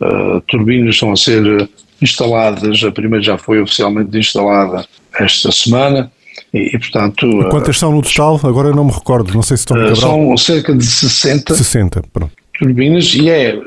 uh, 0.00 0.40
turbinas 0.46 0.94
estão 0.94 1.12
a 1.12 1.16
ser 1.16 1.68
instaladas, 2.00 2.84
a 2.84 2.92
primeira 2.92 3.22
já 3.22 3.36
foi 3.36 3.60
oficialmente 3.60 4.16
instalada 4.16 4.86
esta 5.18 5.50
semana, 5.50 6.10
e, 6.54 6.74
e, 6.74 6.78
portanto... 6.78 7.26
E 7.26 7.50
quantas 7.50 7.76
são 7.76 7.92
no 7.92 8.00
total? 8.00 8.40
Agora 8.44 8.68
eu 8.68 8.74
não 8.74 8.84
me 8.84 8.92
recordo, 8.92 9.34
não 9.34 9.42
sei 9.42 9.56
se 9.56 9.62
estão 9.62 9.76
uh, 9.76 9.96
São 9.96 10.36
cerca 10.36 10.72
de 10.72 10.86
60, 10.86 11.54
60 11.54 12.02
pronto. 12.12 12.32
turbinas 12.58 13.12
e 13.14 13.28
é 13.28 13.58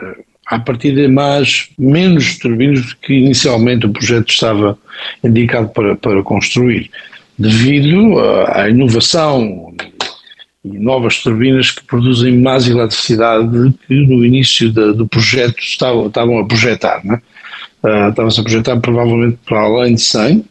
a 0.48 0.58
partir 0.58 0.96
de 0.96 1.10
mais, 1.10 1.70
menos 1.78 2.38
turbinas 2.40 2.86
do 2.86 2.96
que 2.96 3.14
inicialmente 3.14 3.86
o 3.86 3.90
projeto 3.92 4.30
estava 4.30 4.78
indicado 5.22 5.68
para, 5.70 5.98
para 5.98 6.24
construir, 6.24 6.90
devido 7.38 8.18
à 8.48 8.70
inovação 8.70 9.74
e 10.64 10.80
novas 10.80 11.22
turbinas 11.22 11.72
que 11.72 11.84
produzem 11.84 12.40
mais 12.40 12.68
eletricidade 12.68 13.48
do 13.48 13.74
que 13.74 13.94
no 13.94 14.26
início 14.26 14.72
da, 14.72 14.94
do 14.94 15.06
projeto 15.08 15.60
estavam, 15.60 16.08
estavam 16.08 16.40
a 16.40 16.46
projetar. 16.46 17.06
Né? 17.06 17.22
Uh, 17.84 18.10
Estavam-se 18.10 18.40
a 18.40 18.44
projetar 18.44 18.80
provavelmente 18.80 19.38
para 19.46 19.62
além 19.62 19.96
de 19.96 20.02
100, 20.02 20.46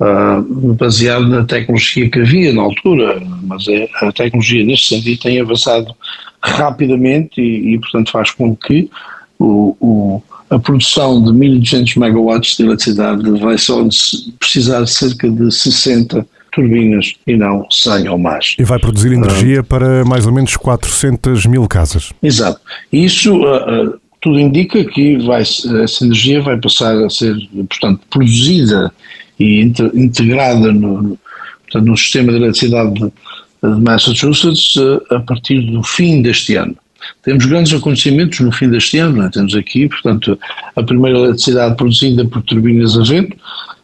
uh, 0.00 0.04
ah, 0.04 0.44
baseado 0.78 1.26
na 1.28 1.44
tecnologia 1.44 2.08
que 2.10 2.20
havia 2.20 2.52
na 2.52 2.62
altura, 2.62 3.20
mas 3.42 3.66
é, 3.68 3.88
a 4.00 4.12
tecnologia 4.12 4.64
neste 4.64 4.94
sentido 4.94 5.20
tem 5.20 5.40
avançado 5.40 5.94
rapidamente 6.42 7.40
e, 7.40 7.74
e 7.74 7.78
portanto 7.78 8.10
faz 8.10 8.30
com 8.30 8.54
que 8.56 8.90
o, 9.38 9.76
o, 9.80 10.22
a 10.50 10.58
produção 10.58 11.22
de 11.22 11.32
1200 11.32 11.96
megawatts 11.96 12.56
de 12.56 12.64
eletricidade 12.64 13.40
vai 13.40 13.58
só 13.58 13.82
precisar 14.38 14.82
de 14.82 14.90
cerca 14.90 15.30
de 15.30 15.50
60 15.50 16.26
turbinas 16.52 17.14
e 17.26 17.36
não 17.36 17.66
100 17.70 18.08
ou 18.08 18.18
mais. 18.18 18.54
E 18.58 18.64
vai 18.64 18.78
produzir 18.78 19.12
energia 19.12 19.62
uh, 19.62 19.64
para 19.64 20.04
mais 20.04 20.26
ou 20.26 20.32
menos 20.32 20.56
400 20.56 21.46
mil 21.46 21.66
casas. 21.66 22.12
Exato. 22.22 22.60
Isso 22.92 23.34
uh, 23.34 23.94
uh, 23.94 24.00
tudo 24.20 24.38
indica 24.38 24.84
que 24.84 25.16
vai, 25.18 25.42
essa 25.42 26.04
energia 26.04 26.40
vai 26.42 26.56
passar 26.58 26.94
a 27.04 27.10
ser, 27.10 27.34
portanto, 27.68 28.00
produzida 28.08 28.92
e 29.42 29.60
integrada 29.94 30.72
no, 30.72 31.18
portanto, 31.62 31.86
no 31.86 31.96
sistema 31.96 32.32
de 32.32 32.38
eletricidade 32.38 32.94
de, 32.94 33.00
de 33.04 33.80
Massachusetts 33.80 34.74
a 35.10 35.20
partir 35.20 35.60
do 35.70 35.82
fim 35.82 36.22
deste 36.22 36.54
ano. 36.56 36.76
Temos 37.22 37.46
grandes 37.46 37.72
acontecimentos 37.74 38.40
no 38.40 38.52
fim 38.52 38.68
deste 38.68 38.98
ano, 38.98 39.22
é? 39.24 39.30
temos 39.30 39.54
aqui, 39.54 39.88
portanto, 39.88 40.38
a 40.76 40.82
primeira 40.82 41.18
eletricidade 41.18 41.76
produzida 41.76 42.24
por 42.24 42.42
turbinas 42.42 42.96
a 42.96 43.02
vento 43.02 43.36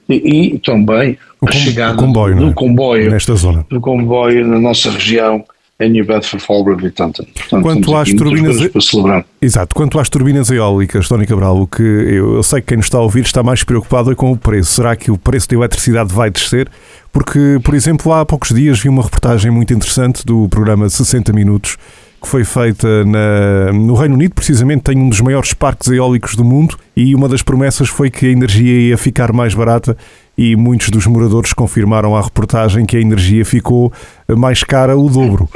e, 0.09 0.55
e 0.55 0.59
também 0.61 1.19
o 1.41 1.49
a 1.49 1.53
chegada 1.53 1.97
comboio, 1.97 2.37
do 2.37 2.51
é? 2.51 2.53
comboio 2.53 3.11
nesta 3.11 3.35
zona. 3.35 3.67
do 3.69 3.81
comboio 3.81 4.47
na 4.47 4.59
nossa 4.59 4.91
região 4.91 5.45
em 5.81 5.91
New 5.91 6.05
Bedford, 6.05 6.45
Falbrook 6.45 6.85
e 6.85 6.91
Taunton. 6.91 7.25
Portanto, 7.25 7.63
quanto 7.63 7.97
às 7.97 8.13
turbinas 8.13 8.67
para 8.67 8.81
celebrar. 8.81 9.25
Exato, 9.41 9.75
quanto 9.75 9.99
às 10.01 10.09
turbinas 10.09 10.51
eólicas, 10.51 11.07
Tony 11.07 11.27
Cabral, 11.27 11.61
o 11.61 11.67
que 11.69 11.83
eu, 11.83 12.35
eu, 12.35 12.43
sei 12.43 12.61
que 12.61 12.69
quem 12.69 12.77
nos 12.79 12.87
está 12.87 12.99
a 12.99 13.03
ouvir 13.03 13.25
está 13.25 13.43
mais 13.45 13.63
preocupado 13.63 14.11
é 14.11 14.15
com 14.15 14.33
o 14.33 14.37
preço. 14.37 14.73
Será 14.73 14.97
que 14.97 15.11
o 15.11 15.17
preço 15.17 15.49
da 15.49 15.57
eletricidade 15.57 16.13
vai 16.13 16.31
descer? 16.31 16.69
Porque, 17.13 17.61
por 17.63 17.75
exemplo, 17.75 18.13
há 18.13 18.27
poucos 18.27 18.49
dias 18.49 18.81
vi 18.81 18.89
uma 18.89 19.03
reportagem 19.03 19.51
muito 19.53 19.73
interessante 19.73 20.27
do 20.27 20.49
programa 20.49 20.89
60 20.89 21.33
minutos 21.33 21.77
que 22.21 22.27
foi 22.27 22.45
feita 22.45 23.05
na, 23.05 23.73
no 23.73 23.95
Reino 23.95 24.17
Unido, 24.17 24.35
precisamente 24.35 24.83
tem 24.83 24.99
um 24.99 25.09
dos 25.09 25.21
maiores 25.21 25.55
parques 25.55 25.89
eólicos 25.89 26.35
do 26.35 26.45
mundo 26.45 26.77
e 26.97 27.15
uma 27.15 27.29
das 27.29 27.43
promessas 27.43 27.89
foi 27.89 28.11
que 28.11 28.27
a 28.27 28.31
energia 28.31 28.89
ia 28.89 28.99
ficar 28.99 29.33
mais 29.33 29.55
barata 29.55 29.97
e 30.39 30.55
muitos 30.55 30.89
dos 30.91 31.05
moradores 31.07 31.53
confirmaram 31.53 32.15
à 32.15 32.23
reportagem 32.23 32.87
que 32.87 32.97
a 32.97 33.01
energia 33.01 33.45
ficou 33.45 33.93
mais 34.29 34.63
cara 34.63 34.97
o 34.97 35.11
dobro. 35.11 35.49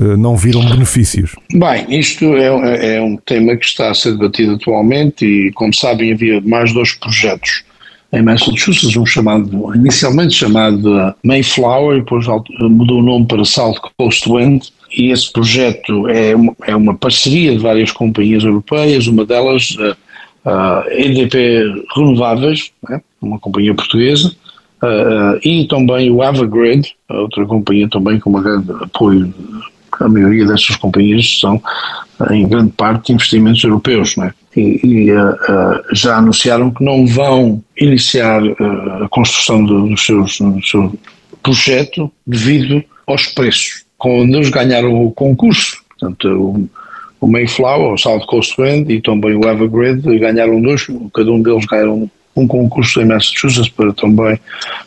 Eh, 0.00 0.16
não 0.16 0.34
viram 0.34 0.64
benefícios? 0.64 1.36
Bem, 1.52 1.84
isto 1.90 2.24
é, 2.36 2.96
é 2.96 3.02
um 3.02 3.16
tema 3.18 3.54
que 3.54 3.66
está 3.66 3.90
a 3.90 3.94
ser 3.94 4.12
debatido 4.12 4.54
atualmente 4.54 5.26
e, 5.26 5.52
como 5.52 5.74
sabem, 5.74 6.12
havia 6.12 6.40
mais 6.40 6.72
dois 6.72 6.94
projetos 6.94 7.64
em 8.12 8.22
Massachusetts, 8.22 8.96
um 8.96 9.06
chamado, 9.06 9.74
inicialmente 9.74 10.34
chamado 10.34 11.14
Mayflower, 11.22 11.98
e 11.98 12.00
depois 12.00 12.26
mudou 12.60 12.98
o 12.98 13.02
nome 13.02 13.26
para 13.26 13.44
South 13.44 13.76
Coast 13.96 14.28
Wind, 14.28 14.64
e 14.90 15.12
esse 15.12 15.32
projeto 15.32 16.08
é 16.08 16.34
uma, 16.34 16.56
é 16.66 16.74
uma 16.74 16.94
parceria 16.96 17.52
de 17.52 17.58
várias 17.58 17.92
companhias 17.92 18.42
europeias, 18.42 19.06
uma 19.06 19.24
delas 19.24 19.76
a, 20.44 20.50
a 20.50 20.84
EDP 20.90 21.84
Renováveis, 21.94 22.72
né, 22.88 23.00
uma 23.20 23.38
companhia 23.38 23.74
portuguesa, 23.74 24.34
uh, 24.82 25.38
e 25.44 25.66
também 25.66 26.10
o 26.10 26.22
Avagrid, 26.22 26.94
outra 27.08 27.44
companhia 27.46 27.88
também 27.88 28.18
com 28.18 28.30
um 28.30 28.42
grande 28.42 28.70
apoio. 28.82 29.32
A 29.98 30.08
maioria 30.08 30.46
dessas 30.46 30.76
companhias 30.76 31.40
são, 31.40 31.60
em 32.30 32.48
grande 32.48 32.72
parte, 32.72 33.12
investimentos 33.12 33.62
europeus, 33.62 34.16
né? 34.16 34.32
e, 34.56 34.80
e 34.82 35.12
uh, 35.12 35.30
uh, 35.32 35.94
já 35.94 36.16
anunciaram 36.16 36.70
que 36.70 36.82
não 36.82 37.06
vão 37.06 37.62
iniciar 37.78 38.40
a 39.02 39.08
construção 39.08 39.64
do, 39.64 39.88
do, 39.88 39.96
seus, 39.96 40.38
do 40.38 40.64
seu 40.64 40.94
projeto 41.42 42.10
devido 42.26 42.82
aos 43.06 43.26
preços 43.26 43.84
quando 44.00 44.34
eles 44.34 44.48
ganharam 44.48 45.04
o 45.04 45.12
concurso, 45.12 45.76
portanto, 45.90 46.26
o, 46.26 46.70
o 47.20 47.26
Mayflower, 47.28 47.92
o 47.92 47.98
South 47.98 48.24
Coast 48.26 48.56
Wind 48.58 48.90
e 48.90 49.00
também 49.00 49.36
o 49.36 49.46
Evergrande 49.46 50.18
ganharam 50.18 50.60
dois, 50.60 50.86
cada 51.12 51.30
um 51.30 51.42
deles 51.42 51.66
ganharam 51.66 52.10
um 52.34 52.46
concurso 52.46 53.00
em 53.00 53.06
Massachusetts 53.06 53.68
para 53.68 53.92
também 53.92 54.38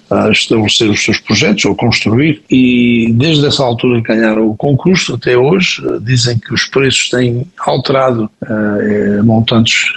uh, 0.10 0.32
estabelecer 0.32 0.90
os 0.90 1.04
seus 1.04 1.20
projetos 1.20 1.66
ou 1.66 1.76
construir 1.76 2.42
e 2.50 3.12
desde 3.14 3.46
essa 3.46 3.64
altura 3.64 4.02
ganharam 4.02 4.48
o 4.48 4.56
concurso 4.56 5.16
até 5.16 5.38
hoje 5.38 5.86
uh, 5.86 6.00
dizem 6.00 6.38
que 6.40 6.54
os 6.54 6.66
preços 6.66 7.10
têm 7.10 7.46
alterado 7.60 8.30
uh, 8.44 9.24
montantes 9.24 9.92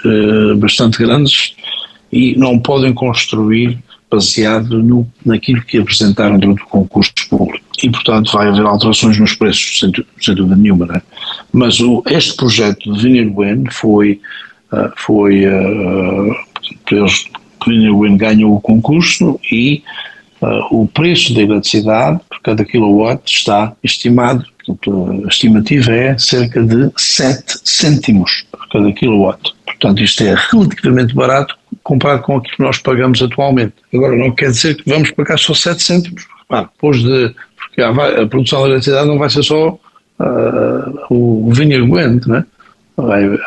bastante 0.58 0.98
grandes 0.98 1.54
e 2.12 2.36
não 2.36 2.58
podem 2.58 2.92
construir 2.92 3.78
baseado 4.10 4.82
no, 4.82 5.06
naquilo 5.24 5.62
que 5.62 5.78
apresentaram 5.78 6.38
durante 6.38 6.62
o 6.62 6.66
concurso 6.66 7.12
público. 7.28 7.64
E, 7.82 7.90
portanto, 7.90 8.32
vai 8.32 8.48
haver 8.48 8.64
alterações 8.64 9.18
nos 9.18 9.34
preços, 9.34 9.80
sem, 9.80 9.92
sem 10.20 10.34
dúvida 10.34 10.54
nenhuma. 10.54 10.86
Né? 10.86 11.02
Mas 11.52 11.80
o, 11.80 12.04
este 12.06 12.36
projeto 12.36 12.92
de 12.92 13.02
Vineyard 13.02 13.34
Wind 13.36 13.72
foi, 13.72 14.20
foi 14.96 15.44
Vineyard 17.66 17.98
Wind 17.98 18.18
ganhou 18.18 18.54
o 18.54 18.60
concurso 18.60 19.40
e 19.50 19.82
uh, 20.40 20.82
o 20.82 20.86
preço 20.86 21.34
da 21.34 21.42
eletricidade 21.42 22.20
por 22.28 22.40
cada 22.42 22.64
kilowatt 22.64 23.22
está 23.26 23.72
estimado, 23.82 24.44
portanto, 24.64 25.22
a 25.24 25.28
estimativa 25.28 25.92
é 25.92 26.18
cerca 26.18 26.62
de 26.62 26.90
7 26.96 27.60
cêntimos 27.64 28.46
por 28.50 28.68
cada 28.68 28.92
kilowatt. 28.92 29.54
Portanto, 29.64 30.02
isto 30.02 30.22
é 30.22 30.34
relativamente 30.50 31.14
barato 31.14 31.56
comparado 31.82 32.22
com 32.22 32.36
aquilo 32.36 32.56
que 32.56 32.62
nós 32.62 32.78
pagamos 32.78 33.22
atualmente. 33.22 33.74
Agora, 33.92 34.16
não 34.16 34.32
quer 34.32 34.50
dizer 34.50 34.76
que 34.76 34.88
vamos 34.88 35.10
pagar 35.10 35.38
só 35.38 35.54
7 35.54 35.82
cêntimos, 35.82 36.26
depois 36.50 37.02
de, 37.02 37.34
porque 37.56 37.82
a, 37.82 38.26
produção 38.26 38.60
de 38.60 38.70
eletricidade 38.70 39.08
não 39.08 39.18
vai 39.18 39.28
ser 39.28 39.42
só 39.42 39.68
uh, 39.68 39.78
o 41.10 41.50
vinho 41.52 41.86
Gwent, 41.86 42.26
né? 42.26 42.44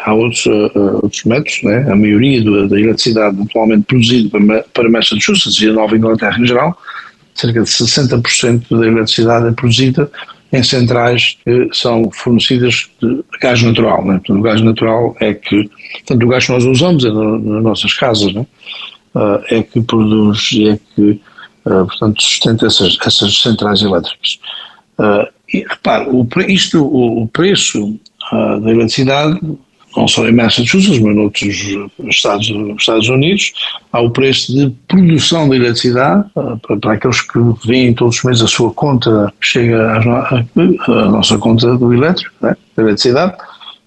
Há 0.06 0.14
outros, 0.14 0.46
uh, 0.46 1.00
outros 1.02 1.24
métodos, 1.26 1.64
né? 1.64 1.92
a 1.92 1.96
maioria 1.96 2.44
do, 2.44 2.68
da 2.68 2.80
eletricidade 2.80 3.42
atualmente 3.42 3.86
produzida 3.86 4.30
para, 4.74 4.90
Massachusetts 4.90 5.60
e 5.62 5.70
a 5.70 5.74
Nova 5.74 5.96
Inglaterra 5.96 6.40
em 6.40 6.46
geral, 6.46 6.78
cerca 7.34 7.62
de 7.62 7.70
60% 7.70 8.80
da 8.80 8.88
eletricidade 8.88 9.48
é 9.48 9.52
produzida 9.52 10.12
em 10.52 10.64
centrais 10.64 11.38
que 11.44 11.70
são 11.74 12.10
fornecidas 12.12 12.90
de 13.02 13.24
gás 13.42 13.62
natural. 13.62 14.06
Né? 14.06 14.18
Portanto, 14.18 14.40
o 14.40 14.42
gás 14.42 14.62
natural 14.62 15.16
é 15.20 15.34
que, 15.34 15.70
portanto, 15.94 16.24
o 16.24 16.28
gás 16.28 16.46
que 16.46 16.52
nós 16.52 16.66
usamos 16.66 17.06
é 17.06 17.10
no, 17.10 17.40
nas 17.40 17.64
nossas 17.64 17.94
casas, 17.94 18.34
né? 18.34 18.46
uh, 19.16 19.44
é 19.50 19.64
que 19.64 19.82
produz 19.82 20.52
e 20.52 20.70
é 20.70 20.80
que, 20.96 21.22
uh, 21.66 21.86
portanto, 21.86 22.22
sustenta 22.22 22.68
essas, 22.68 22.98
essas 23.06 23.42
centrais 23.42 23.82
elétricas. 23.82 24.40
Uh, 24.98 25.28
e 25.52 25.66
repare, 25.68 26.08
o, 26.10 26.28
isto, 26.48 26.84
o, 26.84 27.24
o 27.24 27.28
preço 27.28 28.00
da 28.32 28.72
eletricidade 28.72 29.40
não 29.96 30.08
só 30.08 30.28
em 30.28 30.34
Massachusetts, 30.34 31.00
mas 31.00 31.16
noutros 31.16 31.68
Estados, 32.08 32.52
Estados 32.78 33.10
Unidos, 33.10 33.54
há 33.92 34.02
o 34.02 34.10
preço 34.10 34.54
de 34.54 34.70
produção 34.88 35.50
de 35.50 35.56
eletricidade, 35.56 36.26
para, 36.34 36.78
para 36.78 36.94
aqueles 36.94 37.22
que 37.22 37.40
veem 37.66 37.94
todos 37.94 38.18
os 38.18 38.24
meses 38.24 38.42
a 38.44 38.48
sua 38.48 38.72
conta, 38.72 39.34
chega 39.42 39.98
à, 39.98 41.06
nossa 41.10 41.38
conta 41.38 41.78
do 41.78 41.94
elétrico, 41.94 42.34
né, 42.42 42.56
da 42.76 42.84
eletricidade, 42.84 43.36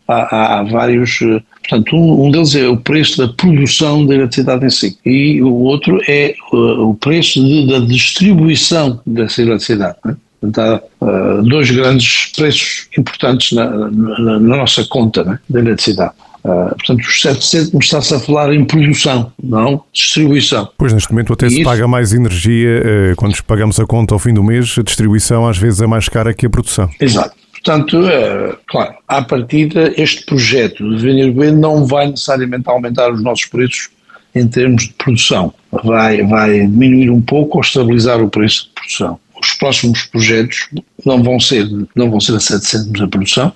há, 0.08 0.58
há, 0.58 0.62
vários, 0.64 1.18
portanto, 1.18 1.96
um, 1.96 2.26
um, 2.26 2.30
deles 2.30 2.54
é 2.54 2.68
o 2.68 2.76
preço 2.76 3.18
da 3.18 3.32
produção 3.32 4.04
da 4.04 4.14
eletricidade 4.14 4.66
em 4.66 4.70
si, 4.70 4.98
e 5.06 5.40
o 5.40 5.54
outro 5.54 6.00
é 6.08 6.34
o, 6.52 6.90
o 6.90 6.94
preço 6.94 7.40
de, 7.42 7.66
da 7.68 7.78
distribuição 7.78 9.00
dessa 9.06 9.40
eletricidade. 9.40 9.96
Né? 10.04 10.16
Há 10.42 10.82
uh, 11.00 11.42
dois 11.42 11.70
grandes 11.70 12.32
preços 12.34 12.88
importantes 12.98 13.52
na, 13.52 13.70
na, 13.70 14.40
na 14.40 14.56
nossa 14.56 14.84
conta 14.84 15.22
né, 15.22 15.38
da 15.48 15.60
eletricidade. 15.60 16.12
Uh, 16.44 16.74
portanto, 16.74 17.00
os 17.00 17.20
7 17.20 17.44
cêntimos 17.44 17.84
está-se 17.84 18.14
a 18.14 18.18
falar 18.18 18.52
em 18.52 18.64
produção, 18.64 19.32
não 19.40 19.84
distribuição. 19.92 20.68
Pois, 20.76 20.92
neste 20.92 21.12
momento 21.12 21.32
até 21.32 21.46
e 21.46 21.50
se 21.50 21.56
isso... 21.60 21.64
paga 21.64 21.86
mais 21.86 22.12
energia, 22.12 23.12
uh, 23.12 23.16
quando 23.16 23.40
pagamos 23.44 23.78
a 23.78 23.86
conta 23.86 24.14
ao 24.14 24.18
fim 24.18 24.34
do 24.34 24.42
mês, 24.42 24.74
a 24.76 24.82
distribuição 24.82 25.46
às 25.46 25.56
vezes 25.56 25.80
é 25.80 25.86
mais 25.86 26.08
cara 26.08 26.34
que 26.34 26.46
a 26.46 26.50
produção. 26.50 26.90
Exato. 27.00 27.36
Portanto, 27.52 28.00
uh, 28.00 28.58
claro, 28.66 28.94
à 29.06 29.22
partida, 29.22 29.92
este 29.96 30.26
projeto 30.26 30.96
de 30.96 31.00
Venir 31.00 31.32
não 31.52 31.86
vai 31.86 32.08
necessariamente 32.08 32.68
aumentar 32.68 33.12
os 33.12 33.22
nossos 33.22 33.44
preços 33.44 33.90
em 34.34 34.48
termos 34.48 34.88
de 34.88 34.94
produção. 34.94 35.54
Vai, 35.84 36.26
vai 36.26 36.66
diminuir 36.66 37.08
um 37.10 37.20
pouco 37.20 37.58
ou 37.58 37.62
estabilizar 37.62 38.20
o 38.20 38.28
preço 38.28 38.64
de 38.64 38.70
produção 38.74 39.20
os 39.42 39.54
próximos 39.54 40.04
projetos 40.04 40.68
não 41.04 41.22
vão 41.22 41.40
ser, 41.40 41.68
não 41.94 42.10
vão 42.10 42.20
ser 42.20 42.36
a 42.36 42.40
7 42.40 42.64
cêntimos 42.64 43.00
a 43.00 43.08
produção, 43.08 43.52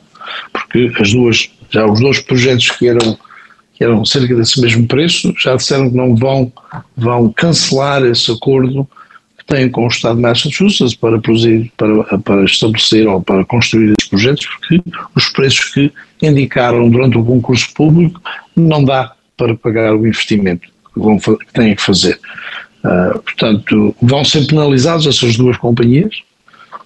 porque 0.53 0.93
as 1.01 1.13
duas, 1.13 1.51
já 1.71 1.87
os 1.87 2.01
dois 2.01 2.21
projetos 2.21 2.71
que 2.71 2.89
eram, 2.89 3.19
que 3.75 3.85
eram 3.85 4.05
cerca 4.05 4.35
desse 4.35 4.61
mesmo 4.61 4.87
preço, 4.87 5.33
já 5.39 5.55
disseram 5.57 5.91
que 5.91 5.97
não 5.97 6.15
vão, 6.17 6.53
vão 6.97 7.33
cancelar 7.33 8.03
esse 8.05 8.31
acordo 8.33 8.89
que 9.39 9.45
têm 9.47 9.71
com 9.71 9.85
o 9.85 9.89
Estado 9.89 10.17
de 10.17 10.23
Massachusetts 10.23 10.95
para, 10.95 11.21
produzir, 11.21 11.71
para, 11.77 12.19
para 12.19 12.45
estabelecer 12.45 13.07
ou 13.07 13.23
para 13.23 13.45
construir 13.45 13.95
esses 13.99 14.09
projetos, 14.09 14.47
porque 14.47 14.83
os 15.15 15.29
preços 15.29 15.65
que 15.67 15.93
indicaram 16.21 16.89
durante 16.91 17.17
o 17.17 17.25
concurso 17.25 17.73
público 17.75 18.21
não 18.57 18.85
dá 18.85 19.13
para 19.37 19.55
pagar 19.55 19.95
o 19.95 20.07
investimento 20.07 20.67
que, 20.67 21.01
vão, 21.01 21.19
que 21.19 21.53
têm 21.53 21.77
que 21.77 21.83
fazer. 21.83 22.19
Uh, 22.85 23.19
portanto, 23.21 23.95
vão 24.01 24.25
ser 24.25 24.47
penalizadas 24.47 25.07
essas 25.07 25.37
duas 25.37 25.57
companhias. 25.57 26.15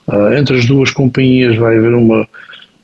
Uh, 0.07 0.33
entre 0.35 0.59
as 0.59 0.67
duas 0.67 0.91
companhias 0.91 1.57
vai 1.57 1.77
haver 1.77 1.95
uma. 1.95 2.27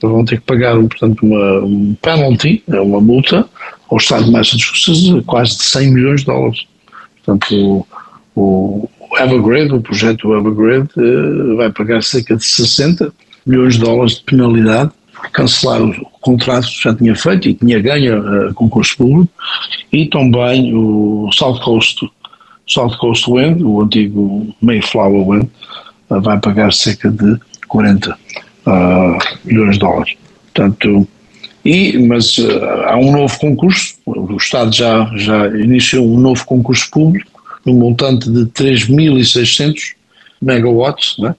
vão 0.02 0.25
ter 0.25 0.38
que 0.38 0.46
pagar 0.46 0.75
portanto, 0.76 1.25
uma, 1.25 1.60
um 1.60 1.96
penalty, 2.00 2.62
é 2.68 2.80
uma 2.80 3.00
multa, 3.00 3.48
ao 3.90 3.96
Estado 3.96 4.25
de 4.25 4.30
Massachusetts 4.30 5.25
quase 5.26 5.56
de 5.56 5.62
100 5.64 5.92
milhões 5.92 6.20
de 6.20 6.26
dólares. 6.26 6.66
Portanto, 7.25 7.86
o, 8.34 8.88
o 9.00 9.19
Evergrande, 9.19 9.75
o 9.75 9.80
projeto 9.80 10.34
Evergrande, 10.34 10.90
uh, 10.97 11.56
vai 11.56 11.73
pagar 11.73 12.02
cerca 12.02 12.36
de 12.36 12.45
60 12.45 13.12
milhões 13.47 13.75
de 13.75 13.80
dólares 13.80 14.16
de 14.16 14.25
penalidade 14.25 14.92
cancelar 15.32 15.82
o 15.82 16.04
contrato 16.21 16.66
que 16.66 16.82
já 16.82 16.95
tinha 16.95 17.14
feito 17.14 17.49
e 17.49 17.54
tinha 17.54 17.80
ganho 17.80 18.49
uh, 18.49 18.54
concurso 18.54 18.97
público 18.97 19.32
e 19.92 20.06
também 20.06 20.75
o 20.75 21.28
South 21.32 21.60
Coast 21.60 22.08
South 22.67 22.97
Coast 22.99 23.31
Wind, 23.31 23.63
o 23.63 23.83
antigo 23.83 24.55
Mayflower 24.61 25.29
Wind, 25.29 25.49
uh, 26.11 26.21
vai 26.21 26.39
pagar 26.39 26.73
cerca 26.73 27.11
de 27.11 27.39
40 27.69 28.13
uh, 28.13 29.19
milhões 29.45 29.75
de 29.75 29.81
dólares. 29.81 30.15
Portanto, 30.52 31.09
e, 31.65 31.99
mas 31.99 32.39
uh, 32.39 32.65
há 32.87 32.97
um 32.97 33.13
novo 33.13 33.39
concurso, 33.39 33.97
o 34.07 34.37
Estado 34.37 34.75
já, 34.75 35.11
já 35.17 35.49
iniciou 35.49 36.07
um 36.07 36.19
novo 36.19 36.45
concurso 36.45 36.91
público, 36.91 37.37
no 37.65 37.75
montante 37.75 38.31
de 38.31 38.47
3.600 38.47 39.97
megawatts 40.41 41.19
né, 41.19 41.35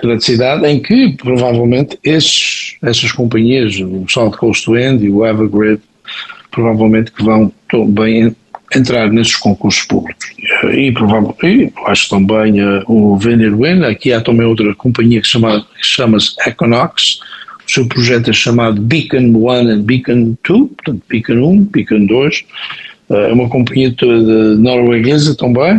de 0.00 0.06
eletricidade, 0.06 0.64
em 0.66 0.80
que 0.80 1.16
provavelmente 1.16 1.98
esses, 2.04 2.76
essas 2.82 3.10
companhias, 3.10 3.76
o 3.80 4.06
South 4.08 4.32
Coast 4.32 4.70
Wind 4.70 5.02
e 5.02 5.10
o 5.10 5.26
Evergrande, 5.26 5.82
provavelmente 6.52 7.10
que 7.10 7.24
vão 7.24 7.52
também 7.68 8.34
entrar 8.74 9.10
nesses 9.10 9.36
concursos 9.36 9.84
públicos. 9.84 10.26
E, 10.72 10.90
provavelmente, 10.92 11.72
acho 11.86 12.08
também 12.08 12.62
uh, 12.62 12.82
o 12.86 13.16
Venerwen, 13.16 13.84
aqui 13.84 14.12
há 14.12 14.20
também 14.20 14.46
outra 14.46 14.74
companhia 14.74 15.20
que, 15.20 15.28
chama, 15.28 15.66
chama-se 15.80 16.34
Econox, 16.46 17.20
o 17.66 17.70
seu 17.70 17.86
projeto 17.86 18.30
é 18.30 18.32
chamado 18.32 18.80
Beacon 18.80 19.32
1 19.34 19.50
and 19.50 19.82
Beacon 19.82 20.36
2, 20.46 20.70
portanto 20.70 21.02
Beacon 21.08 21.34
1, 21.34 21.64
Beacon 21.64 22.06
2, 22.06 22.44
uh, 23.10 23.14
é 23.14 23.32
uma 23.32 23.48
companhia 23.48 23.94
norueguesa 24.58 25.36
também, 25.36 25.76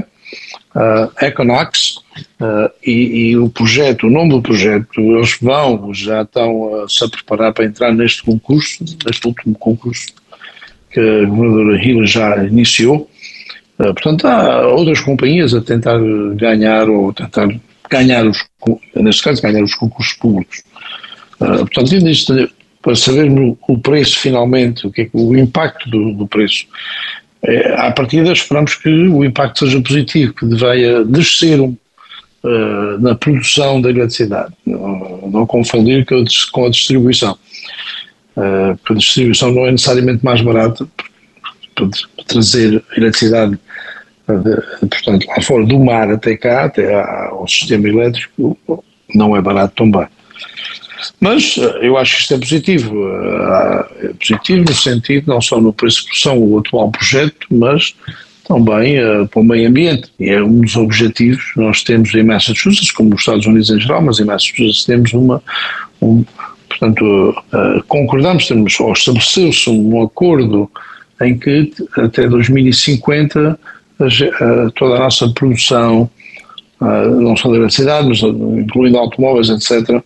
uh, 0.76 1.12
Econox, 1.22 1.98
uh, 2.42 2.70
e, 2.86 3.30
e, 3.30 3.38
o 3.38 3.50
projeto, 3.50 4.08
o 4.08 4.10
nome 4.10 4.32
do 4.32 4.42
projeto, 4.42 5.00
eles 5.00 5.38
vão, 5.42 5.94
já 5.94 6.22
estão 6.22 6.84
a 6.84 6.90
se 6.90 7.10
preparar 7.10 7.54
para 7.54 7.66
entrar 7.66 7.94
neste 7.94 8.24
concurso, 8.24 8.84
neste 9.06 9.28
último 9.28 9.56
concurso 9.56 10.08
que 10.90 11.00
a 11.00 11.26
governadora 11.26 11.84
Hill 11.84 12.06
já 12.06 12.44
iniciou. 12.44 13.10
Uh, 13.80 13.94
portanto, 13.94 14.26
há 14.26 14.68
outras 14.68 15.00
companhias 15.02 15.54
a 15.54 15.62
tentar 15.62 16.00
ganhar 16.36 16.90
ou 16.90 17.14
tentar 17.14 17.48
ganhar 17.90 18.26
os, 18.26 18.44
neste 18.96 19.24
caso, 19.24 19.42
ganhar 19.42 19.64
os 19.64 19.76
concursos 19.76 20.14
públicos. 20.14 20.64
Uh, 21.40 21.60
portanto, 21.60 21.94
isto, 22.08 22.50
para 22.82 22.96
sabermos 22.96 23.58
o 23.68 23.78
preço 23.78 24.18
finalmente, 24.20 24.88
o 24.88 24.92
que 24.92 25.02
é 25.02 25.10
o 25.14 25.36
impacto 25.36 25.90
do, 25.90 26.14
do 26.14 26.28
preço. 26.28 26.66
É, 27.44 27.74
à 27.76 27.92
partida 27.92 28.32
esperamos 28.32 28.76
que 28.76 28.90
o 28.90 29.24
impacto 29.24 29.60
seja 29.60 29.82
positivo, 29.82 30.34
que 30.34 30.46
venha 30.46 31.04
descer 31.06 31.62
um, 31.62 31.76
uh, 32.44 33.00
na 33.00 33.16
produção 33.16 33.80
da 33.82 33.90
eletricidade, 33.90 34.54
não, 34.66 35.30
não 35.32 35.46
confundir 35.46 36.06
com 36.52 36.66
a 36.66 36.70
distribuição. 36.70 37.38
Uh, 38.38 38.80
a 38.90 38.94
distribuição 38.94 39.52
não 39.52 39.66
é 39.66 39.72
necessariamente 39.72 40.24
mais 40.24 40.42
barata, 40.42 40.88
para 41.74 41.90
trazer 42.28 42.84
eletricidade 42.96 43.60
de, 44.28 44.88
portanto, 44.88 45.28
lá 45.28 45.42
fora 45.42 45.66
do 45.66 45.80
mar 45.80 46.12
até 46.12 46.36
cá, 46.36 46.66
até 46.66 46.94
ao 47.30 47.48
sistema 47.48 47.88
elétrico, 47.88 48.58
não 49.14 49.36
é 49.36 49.42
barato 49.42 49.74
também. 49.76 50.08
Mas 51.20 51.58
eh, 51.58 51.88
eu 51.88 51.98
acho 51.98 52.16
que 52.16 52.22
isto 52.22 52.34
é 52.34 52.38
positivo. 52.38 53.08
Eh, 53.08 54.06
é 54.06 54.14
positivo 54.14 54.66
no 54.66 54.74
sentido, 54.74 55.28
não 55.28 55.40
só 55.40 55.62
no 55.62 55.72
preço 55.72 56.02
de 56.02 56.06
produção, 56.08 56.38
o 56.40 56.60
atual 56.60 56.92
projeto, 56.92 57.48
mas 57.52 57.96
também 58.48 58.98
para 59.28 59.40
o 59.40 59.44
meio 59.44 59.70
ambiente. 59.70 60.12
E 60.20 60.30
é 60.30 60.42
um 60.44 60.62
dos 60.62 60.76
objetivos 60.76 61.52
que 61.54 61.60
nós 61.60 61.84
temos 61.84 62.14
em 62.14 62.24
Massachusetts, 62.24 62.92
como 62.92 63.10
nos 63.12 63.22
Estados 63.22 63.46
Unidos 63.46 63.70
em 63.70 63.80
geral, 63.80 64.02
mas 64.02 64.20
em 64.20 64.26
Massachusetts 64.26 64.86
temos 64.86 65.14
uma, 65.14 65.42
um, 66.02 66.26
portanto, 66.78 67.04
uh, 67.54 67.84
concordamos, 67.88 68.48
temos, 68.48 68.80
ou 68.80 68.94
estabeleceu-se 68.94 69.70
um 69.70 70.02
acordo 70.02 70.70
em 71.22 71.38
que 71.38 71.72
até 71.98 72.28
2050 72.28 73.60
toda 74.76 74.96
a 74.96 75.00
nossa 75.00 75.28
produção, 75.30 76.08
não 76.80 77.36
só 77.36 77.50
da 77.50 77.56
eletricidade, 77.56 78.08
mas 78.08 78.22
incluindo 78.22 79.00
automóveis, 79.00 79.50
etc., 79.50 80.00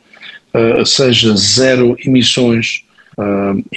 seja 0.85 1.35
zero 1.35 1.97
emissões. 2.05 2.85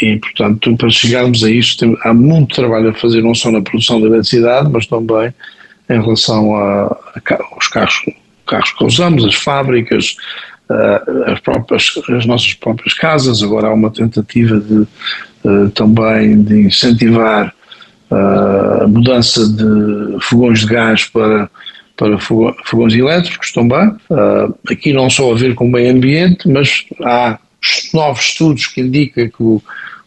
E, 0.01 0.17
portanto, 0.19 0.77
para 0.77 0.89
chegarmos 0.91 1.43
a 1.43 1.51
isto, 1.51 1.99
há 2.05 2.15
muito 2.15 2.55
trabalho 2.55 2.91
a 2.91 2.95
fazer, 2.95 3.23
não 3.23 3.35
só 3.35 3.51
na 3.51 3.61
produção 3.61 4.01
da 4.01 4.07
eletricidade, 4.07 4.71
mas 4.71 4.87
também 4.87 5.35
em 5.91 6.01
relação 6.01 6.55
aos 6.55 7.69
carros, 7.69 8.05
carros 8.47 8.73
que 8.73 8.85
usamos, 8.85 9.25
as 9.25 9.35
fábricas, 9.35 10.17
as, 11.27 11.41
próprias, 11.41 11.95
as 12.09 12.27
nossas 12.27 12.55
próprias 12.55 12.95
casas. 12.95 13.43
Agora 13.43 13.69
há 13.69 13.75
uma 13.75 13.91
tentativa 13.91 14.59
de 14.61 14.87
uh, 15.45 15.71
também 15.75 16.43
de 16.43 16.63
incentivar 16.63 17.53
a 18.11 18.87
mudança 18.87 19.47
de 19.49 20.19
fogões 20.21 20.61
de 20.61 20.67
gás 20.67 21.05
para, 21.07 21.51
para 21.97 22.19
fogões 22.19 22.95
elétricos 22.95 23.51
também. 23.53 23.91
aqui 24.71 24.93
não 24.93 25.11
só 25.11 25.33
a 25.33 25.35
ver 25.35 25.55
com 25.55 25.67
o 25.67 25.73
meio 25.73 25.91
ambiente, 25.91 26.49
mas 26.49 26.85
há 27.03 27.39
novos 27.93 28.27
estudos 28.27 28.67
que 28.67 28.83
indicam 28.83 29.29
que 29.29 29.43
o, 29.43 29.61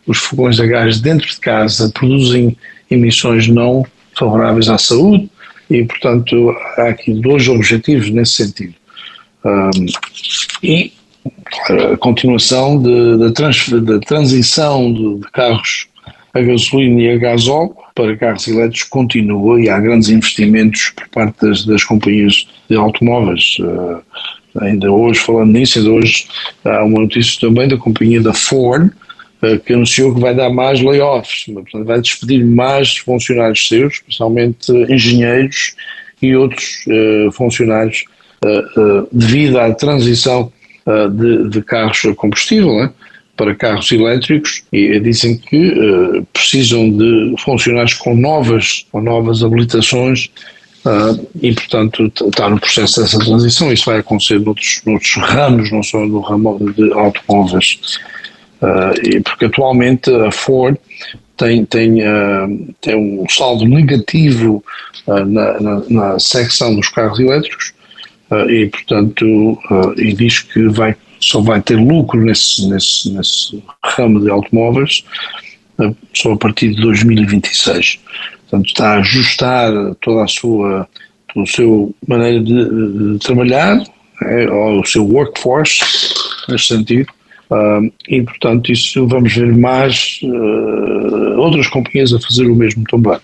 os 0.05 0.19
fogões 0.19 0.59
a 0.59 0.65
gás 0.65 1.01
dentro 1.01 1.27
de 1.27 1.39
casa 1.39 1.91
produzem 1.93 2.55
emissões 2.89 3.47
não 3.47 3.85
favoráveis 4.17 4.69
à 4.69 4.77
saúde 4.77 5.29
e, 5.69 5.83
portanto, 5.83 6.55
há 6.77 6.89
aqui 6.89 7.13
dois 7.13 7.47
objetivos 7.47 8.09
nesse 8.09 8.33
sentido. 8.33 8.73
Um, 9.47 9.85
e 10.61 10.91
a 11.93 11.97
continuação 11.97 12.81
da 13.17 13.31
trans, 13.31 13.69
transição 14.05 14.91
de, 14.91 15.19
de, 15.19 15.31
carros 15.31 15.87
a 16.33 16.41
gasolina 16.41 17.01
e 17.01 17.11
a 17.11 17.17
gasóleo 17.17 17.75
para 17.95 18.15
carros 18.15 18.47
elétricos 18.47 18.83
continua 18.83 19.59
e 19.59 19.69
há 19.69 19.79
grandes 19.79 20.09
investimentos 20.09 20.91
por 20.95 21.07
parte 21.09 21.41
das, 21.41 21.65
das 21.65 21.83
companhias 21.83 22.47
de 22.69 22.75
automóveis. 22.75 23.57
Uh, 23.59 24.01
ainda 24.61 24.91
hoje, 24.91 25.19
falando 25.19 25.53
nisso, 25.53 25.79
ainda 25.79 25.91
hoje 25.91 26.27
há 26.63 26.83
uma 26.83 27.01
notícia 27.01 27.39
também 27.39 27.67
da 27.67 27.77
companhia 27.77 28.21
da 28.21 28.33
Ford, 28.33 28.91
uh, 29.41 29.59
que 29.65 29.73
anunciou 29.73 30.13
que 30.13 30.21
vai 30.21 30.35
dar 30.35 30.49
mais 30.49 30.81
layoffs, 30.81 31.45
portanto, 31.45 31.85
vai 31.85 32.01
despedir 32.01 32.45
mais 32.45 32.97
funcionários 32.97 33.67
seus, 33.67 33.95
especialmente 33.95 34.71
engenheiros 34.89 35.75
e 36.21 36.35
outros 36.35 36.85
uh, 36.87 37.31
funcionários, 37.31 38.03
devido 39.11 39.59
à 39.59 39.73
transição 39.73 40.51
de, 41.11 41.49
de, 41.49 41.61
carros 41.61 42.05
a 42.05 42.15
combustível, 42.15 42.73
né? 42.75 42.91
para 43.35 43.53
carros 43.53 43.91
elétricos 43.91 44.63
e 44.73 44.99
dizem 44.99 45.37
que 45.37 46.23
precisam 46.33 46.89
de 46.89 47.35
funcionários 47.39 47.93
com 47.93 48.15
novas, 48.15 48.85
com 48.91 48.99
novas 48.99 49.43
habilitações 49.43 50.31
e, 51.41 51.53
portanto, 51.53 52.11
está 52.25 52.49
no 52.49 52.59
processo 52.59 53.01
dessa 53.01 53.19
transição. 53.19 53.71
Isso 53.71 53.85
vai 53.85 53.99
acontecer 53.99 54.39
noutros, 54.39 54.81
noutros 54.85 55.15
ramos, 55.17 55.71
não 55.71 55.83
só 55.83 55.99
no 56.05 56.19
ramo 56.21 56.57
de 56.73 56.91
automóveis. 56.93 57.79
Porque 59.23 59.45
atualmente 59.45 60.09
a 60.09 60.31
Ford 60.31 60.77
tem, 61.35 61.63
tem, 61.65 61.99
tem 62.81 62.95
um 62.95 63.25
saldo 63.29 63.65
negativo 63.65 64.63
na, 65.05 65.59
na, 65.59 65.83
na 65.89 66.19
secção 66.19 66.75
dos 66.75 66.89
carros 66.89 67.19
elétricos 67.19 67.73
e, 68.49 68.67
portanto, 68.67 69.57
e 69.97 70.13
diz 70.13 70.41
que 70.41 70.67
vai 70.67 70.95
só 71.19 71.41
vai 71.41 71.61
ter 71.61 71.75
lucro 71.75 72.21
nesse, 72.21 72.67
nesse, 72.69 73.11
nesse 73.11 73.63
ramo 73.83 74.19
de 74.19 74.29
automóveis 74.29 75.03
eh, 75.79 75.91
só 76.13 76.33
a 76.33 76.37
partir 76.37 76.73
de 76.73 76.81
2026. 76.81 77.99
Portanto, 78.41 78.67
está 78.67 78.93
a 78.93 78.99
ajustar 78.99 79.71
toda 80.01 80.23
a 80.23 80.27
sua, 80.27 80.87
a 81.35 81.45
sua 81.45 81.89
maneira 82.07 82.43
de, 82.43 83.13
de 83.13 83.19
trabalhar, 83.19 83.83
é, 84.23 84.45
ao 84.45 84.85
seu 84.85 85.05
workforce, 85.05 85.83
nesse 86.47 86.67
sentido. 86.67 87.11
Uh, 87.49 87.89
e, 88.09 88.21
portanto, 88.23 88.71
isso 88.71 89.07
vamos 89.07 89.33
ver 89.33 89.55
mais 89.55 90.19
uh, 90.23 91.39
outras 91.39 91.67
companhias 91.67 92.13
a 92.13 92.19
fazer 92.19 92.45
o 92.45 92.55
mesmo 92.55 92.83
também. 92.89 93.17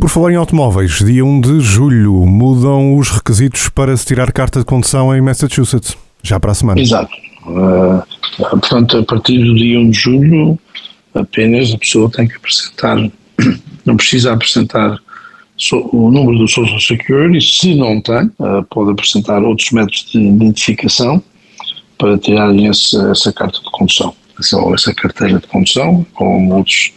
Por 0.00 0.08
falar 0.08 0.32
em 0.32 0.36
automóveis, 0.36 0.98
dia 1.04 1.22
1 1.22 1.40
de 1.42 1.60
julho 1.60 2.14
mudam 2.26 2.96
os 2.96 3.10
requisitos 3.10 3.68
para 3.68 3.94
se 3.96 4.06
tirar 4.06 4.32
carta 4.32 4.60
de 4.60 4.64
condução 4.64 5.14
em 5.14 5.20
Massachusetts. 5.20 5.96
Já 6.22 6.40
para 6.40 6.52
a 6.52 6.54
semana. 6.54 6.80
Exato. 6.80 7.14
Uh, 7.46 8.02
portanto, 8.38 8.98
a 8.98 9.04
partir 9.04 9.38
do 9.44 9.54
dia 9.54 9.78
1 9.78 9.90
de 9.90 9.98
julho, 9.98 10.58
apenas 11.14 11.72
a 11.72 11.78
pessoa 11.78 12.10
tem 12.10 12.26
que 12.26 12.36
apresentar, 12.36 12.96
não 13.84 13.96
precisa 13.96 14.32
apresentar 14.32 14.98
o 15.92 16.10
número 16.10 16.38
do 16.38 16.48
Social 16.48 16.80
Security, 16.80 17.44
se 17.44 17.74
não 17.74 18.00
tem, 18.00 18.26
uh, 18.38 18.64
pode 18.70 18.92
apresentar 18.92 19.42
outros 19.42 19.70
métodos 19.70 20.06
de 20.10 20.18
identificação 20.18 21.22
para 21.98 22.16
tirarem 22.16 22.68
essa, 22.68 23.10
essa 23.10 23.32
carta 23.32 23.58
de 23.58 23.70
condução, 23.70 24.14
essa, 24.38 24.56
essa 24.74 24.94
carteira 24.94 25.38
de 25.38 25.46
condução, 25.46 26.06
com 26.14 26.48
outros. 26.50 26.92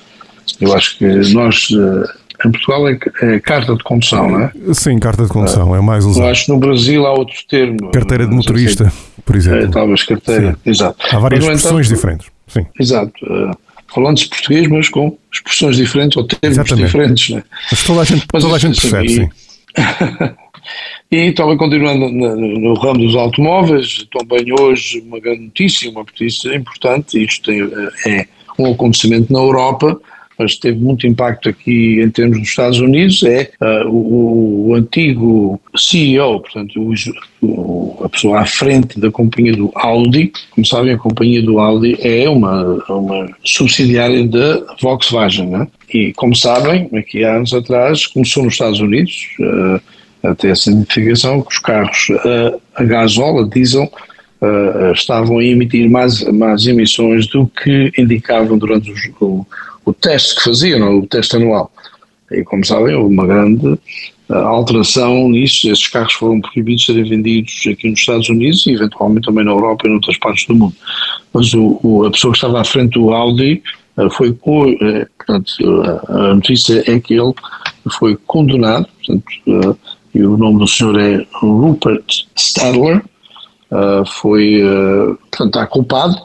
Eu 0.60 0.74
acho 0.76 0.98
que 0.98 1.06
nós 1.34 1.70
uh, 1.72 2.21
em 2.46 2.52
Portugal 2.52 2.88
é, 2.88 2.98
é, 3.22 3.40
carta 3.40 3.76
de 3.76 3.84
condução, 3.84 4.30
não 4.30 4.42
é? 4.42 4.52
Sim, 4.74 5.00
carta 5.00 5.24
de 5.24 5.30
condução, 5.30 5.76
é 5.76 5.80
o 5.80 5.84
mais 5.84 6.06
usado. 6.06 6.26
Eu 6.26 6.32
acho 6.32 6.46
que 6.46 6.52
no 6.52 6.60
Brasil 6.60 7.06
há 7.06 7.12
outro 7.12 7.36
termo. 7.48 7.92
Carteira 7.92 8.26
de 8.26 8.34
motorista, 8.34 8.90
se 8.90 9.22
por 9.26 9.36
exemplo. 9.36 9.66
É, 9.66 9.68
talvez 9.68 10.04
carteira, 10.04 10.52
Sim. 10.52 10.70
exato. 10.70 11.06
Há 11.12 11.20
várias 11.20 11.46
mas, 11.46 11.58
expressões 11.58 11.88
entanto, 11.88 11.96
diferentes. 11.96 12.28
Sim. 12.48 12.66
Exato. 12.80 13.14
Uh, 13.24 13.52
Falando-se 13.94 14.30
português, 14.30 14.68
mas 14.70 14.88
com 14.88 15.18
expressões 15.34 15.76
diferentes 15.76 16.16
ou 16.16 16.24
termos 16.24 16.58
Exatamente. 16.58 16.86
diferentes, 16.86 17.30
não 17.30 17.40
é? 17.40 17.44
Mas 17.70 17.84
toda 17.84 18.02
a 18.02 18.04
gente, 18.06 18.26
mas, 18.32 18.44
toda 18.44 18.56
a 18.56 18.60
gente 18.60 18.82
percebe, 18.82 19.10
sim. 19.10 19.30
e 21.12 21.32
também 21.34 21.58
continuando 21.58 22.10
no, 22.10 22.36
no, 22.38 22.74
ramo 22.76 23.00
dos 23.00 23.16
automóveis, 23.18 24.08
também 24.18 24.46
hoje 24.58 25.04
uma 25.06 25.20
grande 25.20 25.42
notícia, 25.42 25.92
uma 25.92 26.02
notícia 26.02 26.56
importante, 26.56 27.22
isto 27.22 27.52
tem, 27.52 27.62
eh, 27.62 28.10
é 28.10 28.28
um 28.58 28.72
acontecimento 28.72 29.32
na 29.32 29.40
Europa, 29.40 30.00
mas 30.42 30.58
teve 30.58 30.80
muito 30.80 31.06
impacto 31.06 31.50
aqui 31.50 32.02
em 32.02 32.10
termos 32.10 32.40
dos 32.40 32.48
Estados 32.48 32.80
Unidos, 32.80 33.22
é 33.24 33.52
uh, 33.62 33.88
o, 33.88 34.70
o, 34.70 34.76
antigo 34.76 35.62
CEO, 35.76 36.40
portanto, 36.42 36.94
o, 37.42 38.02
a 38.04 38.10
pessoa 38.10 38.40
à 38.40 38.46
frente 38.46 39.00
da 39.00 39.12
companhia 39.12 39.54
do 39.54 39.72
Audi. 39.76 40.32
Como 40.50 40.66
sabem, 40.66 40.94
a 40.94 40.98
companhia 40.98 41.42
do 41.42 41.60
Audi 41.60 41.96
é 42.02 42.28
uma, 42.28 42.84
uma 42.90 43.30
subsidiária 43.44 44.28
da 44.28 44.76
Volkswagen, 44.82 45.48
né? 45.48 45.68
E, 45.94 46.12
como 46.14 46.36
sabem, 46.36 46.90
aqui 46.96 47.24
há 47.24 47.36
anos 47.36 47.54
atrás, 47.54 48.08
começou 48.08 48.44
nos 48.44 48.54
Estados 48.54 48.80
Unidos 48.80 49.28
uh, 49.40 50.28
a 50.28 50.36
ter 50.36 50.50
essa 50.50 50.72
identificação 50.72 51.42
que 51.42 51.52
os 51.52 51.60
carros 51.60 52.10
uh, 52.10 52.60
a 52.76 52.84
gasóleo, 52.84 53.46
a 53.46 53.48
diesel, 53.48 53.92
Uh, 54.44 54.92
estavam 54.94 55.38
a 55.38 55.44
emitir 55.44 55.88
mais, 55.88 56.24
mais 56.24 56.66
emissões 56.66 57.28
do 57.28 57.46
que 57.46 57.92
indicavam 57.96 58.58
durante 58.58 58.92
os, 58.92 59.00
o, 59.22 59.46
o 59.86 59.94
teste 59.94 60.36
que 60.36 60.44
faziam, 60.44 61.00
o 61.00 61.08
teste 61.08 61.36
anual. 61.36 61.72
E 62.32 62.44
como 62.44 62.66
sabem, 62.66 62.96
houve 62.96 63.14
uma 63.14 63.28
grande 63.28 63.68
uh, 63.68 64.34
alteração 64.34 65.30
nisso. 65.30 65.70
Esses 65.70 65.88
carros 65.88 66.14
foram 66.14 66.40
proibidos 66.40 66.82
de 66.82 66.88
serem 66.88 67.10
vendidos 67.10 67.54
aqui 67.70 67.90
nos 67.90 68.00
Estados 68.00 68.30
Unidos 68.30 68.66
e 68.68 68.72
eventualmente 68.72 69.26
também 69.26 69.44
na 69.44 69.52
Europa 69.52 69.86
e 69.86 69.92
em 69.92 69.96
outras 69.96 70.18
partes 70.18 70.46
do 70.48 70.56
mundo. 70.56 70.76
Mas 71.34 71.54
o, 71.54 71.80
o, 71.84 72.06
a 72.06 72.12
pessoa 72.12 72.32
que 72.32 72.38
estava 72.38 72.62
à 72.62 72.64
frente 72.64 72.94
do 72.94 73.12
Audi 73.12 73.62
uh, 73.98 74.10
foi, 74.12 74.30
uh, 74.30 75.08
portanto, 75.18 75.54
a 76.08 76.34
notícia 76.34 76.84
é 76.90 77.00
que 77.00 77.14
ele 77.14 77.34
foi 78.00 78.18
condenado, 78.28 78.88
portanto, 79.06 79.78
e 80.14 80.24
o 80.24 80.38
nome 80.38 80.60
do 80.60 80.68
senhor 80.68 81.00
é 81.00 81.26
Rupert 81.34 82.04
Stadler, 82.36 83.02
foi, 84.20 84.62
portanto, 85.32 85.48
está 85.48 85.66
culpado 85.66 86.18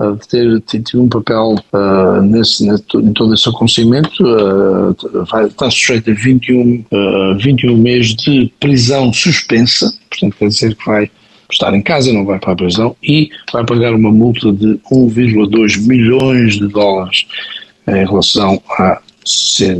de 0.00 0.28
ter, 0.28 0.60
tido 0.82 1.02
um 1.02 1.08
papel 1.08 1.54
uh, 1.72 2.22
nesse, 2.22 2.66
nesse, 2.66 2.84
em 2.94 3.12
todo 3.12 3.32
esse 3.32 3.48
acontecimento, 3.48 4.24
uh, 4.24 5.24
vai, 5.30 5.46
está 5.46 5.70
sujeito 5.70 6.10
a 6.10 6.14
21, 6.14 6.84
uh, 6.90 7.38
21 7.38 7.76
meses 7.76 8.14
de 8.16 8.52
prisão 8.58 9.12
suspensa, 9.12 9.92
portanto 10.10 10.36
quer 10.36 10.48
dizer 10.48 10.74
que 10.74 10.86
vai 10.86 11.10
estar 11.50 11.72
em 11.74 11.82
casa, 11.82 12.12
não 12.12 12.24
vai 12.24 12.38
para 12.38 12.52
a 12.52 12.56
prisão, 12.56 12.96
e 13.02 13.30
vai 13.52 13.64
pagar 13.64 13.94
uma 13.94 14.10
multa 14.10 14.52
de 14.52 14.78
1,2 14.92 15.86
milhões 15.86 16.54
de 16.54 16.66
dólares 16.66 17.26
em 17.86 18.04
relação 18.04 18.60
a 18.78 19.00
ser, 19.24 19.78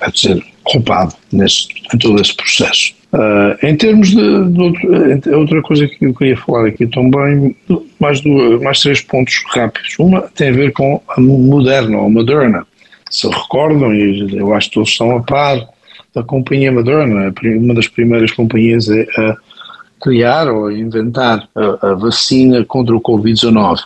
a 0.00 0.10
ser 0.12 0.44
culpado 0.64 1.14
nesse, 1.32 1.66
em 1.92 1.98
todo 1.98 2.20
esse 2.20 2.34
processo. 2.36 2.94
Uh, 3.12 3.66
em 3.66 3.76
termos 3.76 4.08
de, 4.08 4.16
de, 4.16 4.62
outro, 4.62 5.38
outra 5.38 5.62
coisa 5.62 5.86
que 5.86 6.06
eu 6.06 6.14
queria 6.14 6.36
falar 6.36 6.68
aqui 6.68 6.86
também, 6.86 7.54
mais, 8.00 8.22
duas, 8.22 8.60
mais 8.62 8.80
três 8.80 9.02
pontos 9.02 9.34
rápidos. 9.48 9.94
Uma 9.98 10.22
tem 10.34 10.48
a 10.48 10.52
ver 10.52 10.72
com 10.72 11.00
a 11.08 11.20
Moderna, 11.20 11.98
ou 11.98 12.08
Moderna. 12.08 12.66
Se 13.10 13.28
recordam, 13.28 13.94
e 13.94 14.34
eu 14.34 14.54
acho 14.54 14.70
que 14.70 14.74
todos 14.74 14.88
estão 14.88 15.14
a 15.14 15.22
par 15.22 15.58
da 16.14 16.22
companhia 16.22 16.72
Moderna, 16.72 17.32
uma 17.44 17.74
das 17.74 17.86
primeiras 17.86 18.30
companhias 18.30 18.88
a 18.90 19.36
criar 20.02 20.48
ou 20.48 20.66
a 20.66 20.74
inventar 20.74 21.46
a, 21.54 21.90
a 21.90 21.94
vacina 21.94 22.64
contra 22.64 22.96
o 22.96 23.00
Covid-19. 23.00 23.78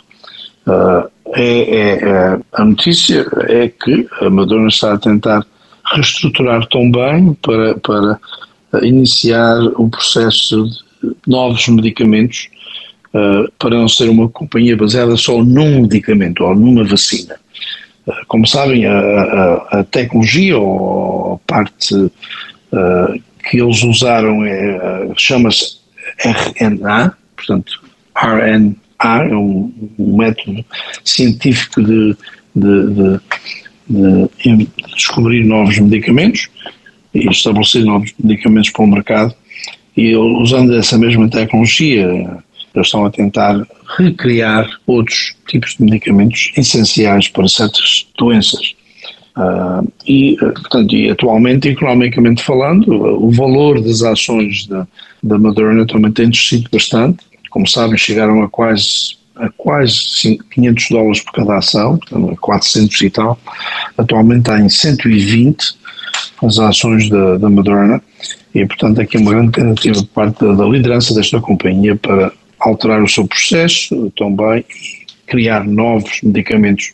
Uh, 0.66 1.10
é, 1.34 1.42
é, 1.42 2.08
é, 2.08 2.38
a 2.52 2.64
notícia 2.64 3.26
é 3.48 3.68
que 3.68 4.08
a 4.20 4.30
Moderna 4.30 4.68
está 4.68 4.94
a 4.94 4.98
tentar 4.98 5.44
reestruturar 5.94 6.66
também 6.68 7.34
para, 7.42 7.74
para 7.78 8.20
iniciar 8.82 9.58
o 9.76 9.88
processo 9.88 10.64
de 11.02 11.10
novos 11.26 11.66
medicamentos 11.68 12.48
uh, 13.14 13.50
para 13.58 13.76
não 13.76 13.88
ser 13.88 14.08
uma 14.08 14.28
companhia 14.28 14.76
baseada 14.76 15.16
só 15.16 15.42
num 15.42 15.82
medicamento 15.82 16.44
ou 16.44 16.54
numa 16.54 16.84
vacina. 16.84 17.36
Uh, 18.06 18.12
como 18.28 18.46
sabem, 18.46 18.86
a, 18.86 18.98
a, 18.98 19.80
a, 19.80 19.84
tecnologia 19.84 20.58
ou 20.58 21.34
a 21.34 21.38
parte 21.52 21.94
uh, 21.94 23.22
que 23.48 23.60
eles 23.60 23.82
usaram 23.84 24.44
é, 24.44 25.08
chama-se 25.16 25.78
RNA, 26.58 27.16
portanto, 27.36 27.80
RNA 28.16 28.74
é 29.30 29.36
um, 29.36 29.72
um 29.98 30.16
método 30.16 30.64
científico 31.04 31.80
de, 31.80 32.16
de, 32.56 32.92
de 32.92 33.20
de 33.88 34.68
descobrir 34.94 35.44
novos 35.44 35.78
medicamentos 35.78 36.48
e 37.16 37.28
estabelecer 37.30 37.84
novos 37.84 38.12
medicamentos 38.22 38.70
para 38.70 38.84
o 38.84 38.86
mercado 38.86 39.34
e 39.96 40.14
usando 40.14 40.76
essa 40.76 40.98
mesma 40.98 41.28
tecnologia 41.28 42.42
eles 42.76 42.88
estão 42.88 43.06
a 43.06 43.10
tentar 43.10 43.66
recriar 43.96 44.68
outros 44.86 45.34
tipos 45.48 45.76
de 45.76 45.84
medicamentos 45.84 46.52
essenciais 46.56 47.28
para 47.28 47.48
certas 47.48 48.06
doenças. 48.18 48.74
Uh, 49.36 49.90
e, 50.06 50.36
portanto, 50.36 50.94
e 50.94 51.10
atualmente, 51.10 51.68
economicamente 51.68 52.42
falando, 52.42 52.90
o 52.90 53.30
valor 53.30 53.80
das 53.80 54.02
ações 54.02 54.66
da, 54.66 54.86
da 55.22 55.38
Moderna 55.38 55.86
também 55.86 56.12
tem 56.12 56.28
descido 56.28 56.68
bastante. 56.70 57.18
Como 57.50 57.66
sabem, 57.66 57.96
chegaram 57.96 58.42
a 58.42 58.48
quase 58.48 59.16
a 59.36 59.50
quase 59.56 60.38
500 60.50 60.88
dólares 60.90 61.20
por 61.20 61.32
cada 61.32 61.58
ação, 61.58 61.98
a 62.12 62.36
400 62.36 63.00
e 63.02 63.10
tal. 63.10 63.38
Atualmente 63.96 64.40
está 64.40 64.60
em 64.60 64.68
120 64.68 65.76
as 66.42 66.58
ações 66.58 67.08
da, 67.08 67.38
da 67.38 67.48
Moderna 67.48 68.02
e, 68.54 68.64
portanto, 68.66 69.00
aqui 69.00 69.18
uma 69.18 69.32
grande 69.32 69.52
tentativa 69.52 69.94
por 69.94 70.08
parte 70.08 70.44
da, 70.44 70.54
da 70.54 70.64
liderança 70.64 71.14
desta 71.14 71.40
companhia 71.40 71.96
para 71.96 72.32
alterar 72.58 73.02
o 73.02 73.08
seu 73.08 73.26
processo 73.26 74.10
também 74.16 74.64
e 74.70 75.06
criar 75.26 75.64
novos 75.64 76.20
medicamentos 76.22 76.92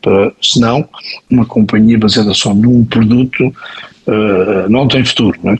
para, 0.00 0.32
senão, 0.40 0.88
uma 1.30 1.46
companhia 1.46 1.98
baseada 1.98 2.34
só 2.34 2.54
num 2.54 2.84
produto 2.84 3.46
uh, 4.06 4.68
não 4.68 4.86
tem 4.86 5.04
futuro, 5.04 5.38
não 5.42 5.54
é? 5.54 5.58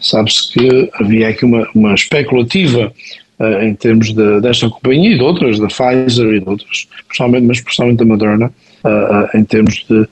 Sabe-se 0.00 0.52
que 0.52 0.90
havia 0.94 1.28
aqui 1.28 1.44
uma, 1.44 1.66
uma 1.74 1.94
especulativa 1.94 2.92
uh, 3.38 3.62
em 3.62 3.74
termos 3.74 4.12
de, 4.12 4.40
desta 4.40 4.68
companhia 4.68 5.14
e 5.14 5.18
de 5.18 5.22
outras, 5.22 5.58
da 5.58 5.68
Pfizer 5.68 6.34
e 6.34 6.40
de 6.40 6.48
outras, 6.48 6.88
principalmente, 7.06 7.46
mas 7.46 7.60
principalmente 7.60 7.98
da 7.98 8.04
Moderna, 8.04 8.52
uh, 8.84 9.36
em 9.36 9.44
termos 9.44 9.84
de, 9.88 10.08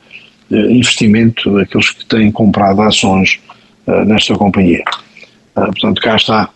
investimento 0.51 1.51
daqueles 1.55 1.91
que 1.93 2.05
têm 2.05 2.31
comprado 2.31 2.83
ações 2.83 3.41
nesta 4.05 4.35
companhia. 4.35 4.85
portanto, 5.55 6.03
cá 6.03 6.17
está 6.17 6.51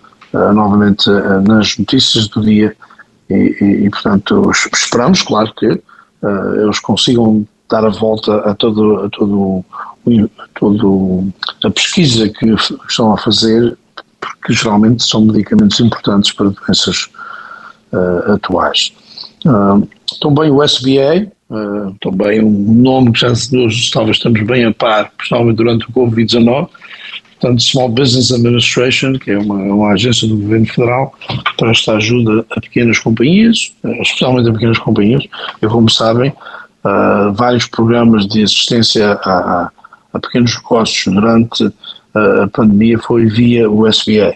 novamente 0.52 1.08
nas 1.48 1.78
notícias 1.78 2.28
do 2.28 2.42
dia 2.44 2.76
e, 3.30 3.56
e, 3.58 3.86
e, 3.86 3.88
portanto, 3.88 4.50
esperamos, 4.70 5.22
claro, 5.22 5.50
que 5.54 5.80
eles 6.60 6.78
consigam 6.80 7.46
dar 7.70 7.84
a 7.84 7.90
volta 7.90 8.36
a 8.40 8.54
todo, 8.54 9.04
a 9.04 9.08
todo, 9.08 9.64
a 10.38 10.48
todo 10.58 11.32
a 11.64 11.70
pesquisa 11.70 12.28
que 12.28 12.46
estão 12.88 13.12
a 13.12 13.18
fazer, 13.18 13.76
porque 14.34 14.52
geralmente 14.52 15.04
são 15.04 15.22
medicamentos 15.22 15.78
importantes 15.80 16.32
para 16.32 16.50
doenças 16.50 17.08
uh, 17.92 18.32
atuais. 18.32 18.92
Uh, 19.44 19.88
também 20.20 20.50
o 20.50 20.62
SBA, 20.62 21.28
uh, 21.50 21.94
também 22.00 22.42
um 22.42 22.74
nome 22.74 23.12
que 23.12 23.20
já 23.20 23.28
nós 23.28 23.90
talvez 23.90 24.16
estamos 24.16 24.42
bem 24.42 24.64
a 24.64 24.72
par, 24.72 25.10
principalmente 25.16 25.56
durante 25.56 25.86
o 25.88 25.92
Covid-19, 25.92 26.68
portanto 27.38 27.62
Small 27.62 27.88
Business 27.90 28.32
Administration, 28.32 29.14
que 29.18 29.30
é 29.30 29.38
uma, 29.38 29.54
uma 29.54 29.92
agência 29.92 30.26
do 30.26 30.36
governo 30.36 30.66
federal, 30.66 31.14
presta 31.58 31.92
ajuda 31.92 32.44
a 32.50 32.60
pequenas 32.60 32.98
companhias, 32.98 33.74
eh, 33.84 34.02
especialmente 34.02 34.48
a 34.48 34.52
pequenas 34.52 34.78
companhias. 34.78 35.24
E 35.60 35.66
como 35.66 35.90
sabem, 35.90 36.32
vários 37.34 37.66
programas 37.66 38.26
de 38.28 38.44
assistência 38.44 39.12
a, 39.12 39.30
a, 39.30 39.70
a 40.14 40.18
pequenos 40.20 40.54
negócios 40.56 41.12
durante 41.12 41.72
a 42.44 42.48
pandemia 42.48 42.98
foi 42.98 43.26
via 43.26 43.70
o 43.70 43.86
SBA. 43.86 44.34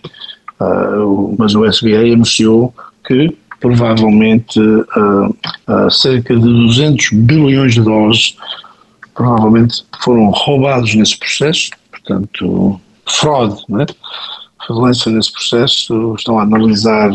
Uh, 0.60 1.34
mas 1.38 1.54
o 1.54 1.64
SBA 1.64 2.12
anunciou 2.12 2.74
que 3.06 3.36
provavelmente 3.58 4.58
cerca 5.90 6.34
de 6.34 6.40
200 6.40 7.10
bilhões 7.12 7.74
de 7.74 7.82
dólares 7.82 8.34
provavelmente 9.14 9.84
foram 10.02 10.30
roubados 10.30 10.94
nesse 10.94 11.18
processo, 11.18 11.68
portanto 11.90 12.80
fraude, 13.06 13.62
né? 13.68 13.84
fraudulência 14.66 15.10
nesse 15.10 15.32
processo, 15.32 16.14
estão 16.16 16.38
a 16.38 16.42
analisar 16.42 17.10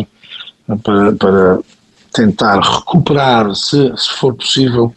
para, 0.84 1.13
para 1.13 1.60
tentar 2.13 2.60
recuperar, 2.60 3.54
se, 3.56 3.91
se 3.95 4.10
for 4.17 4.34
possível, 4.36 4.93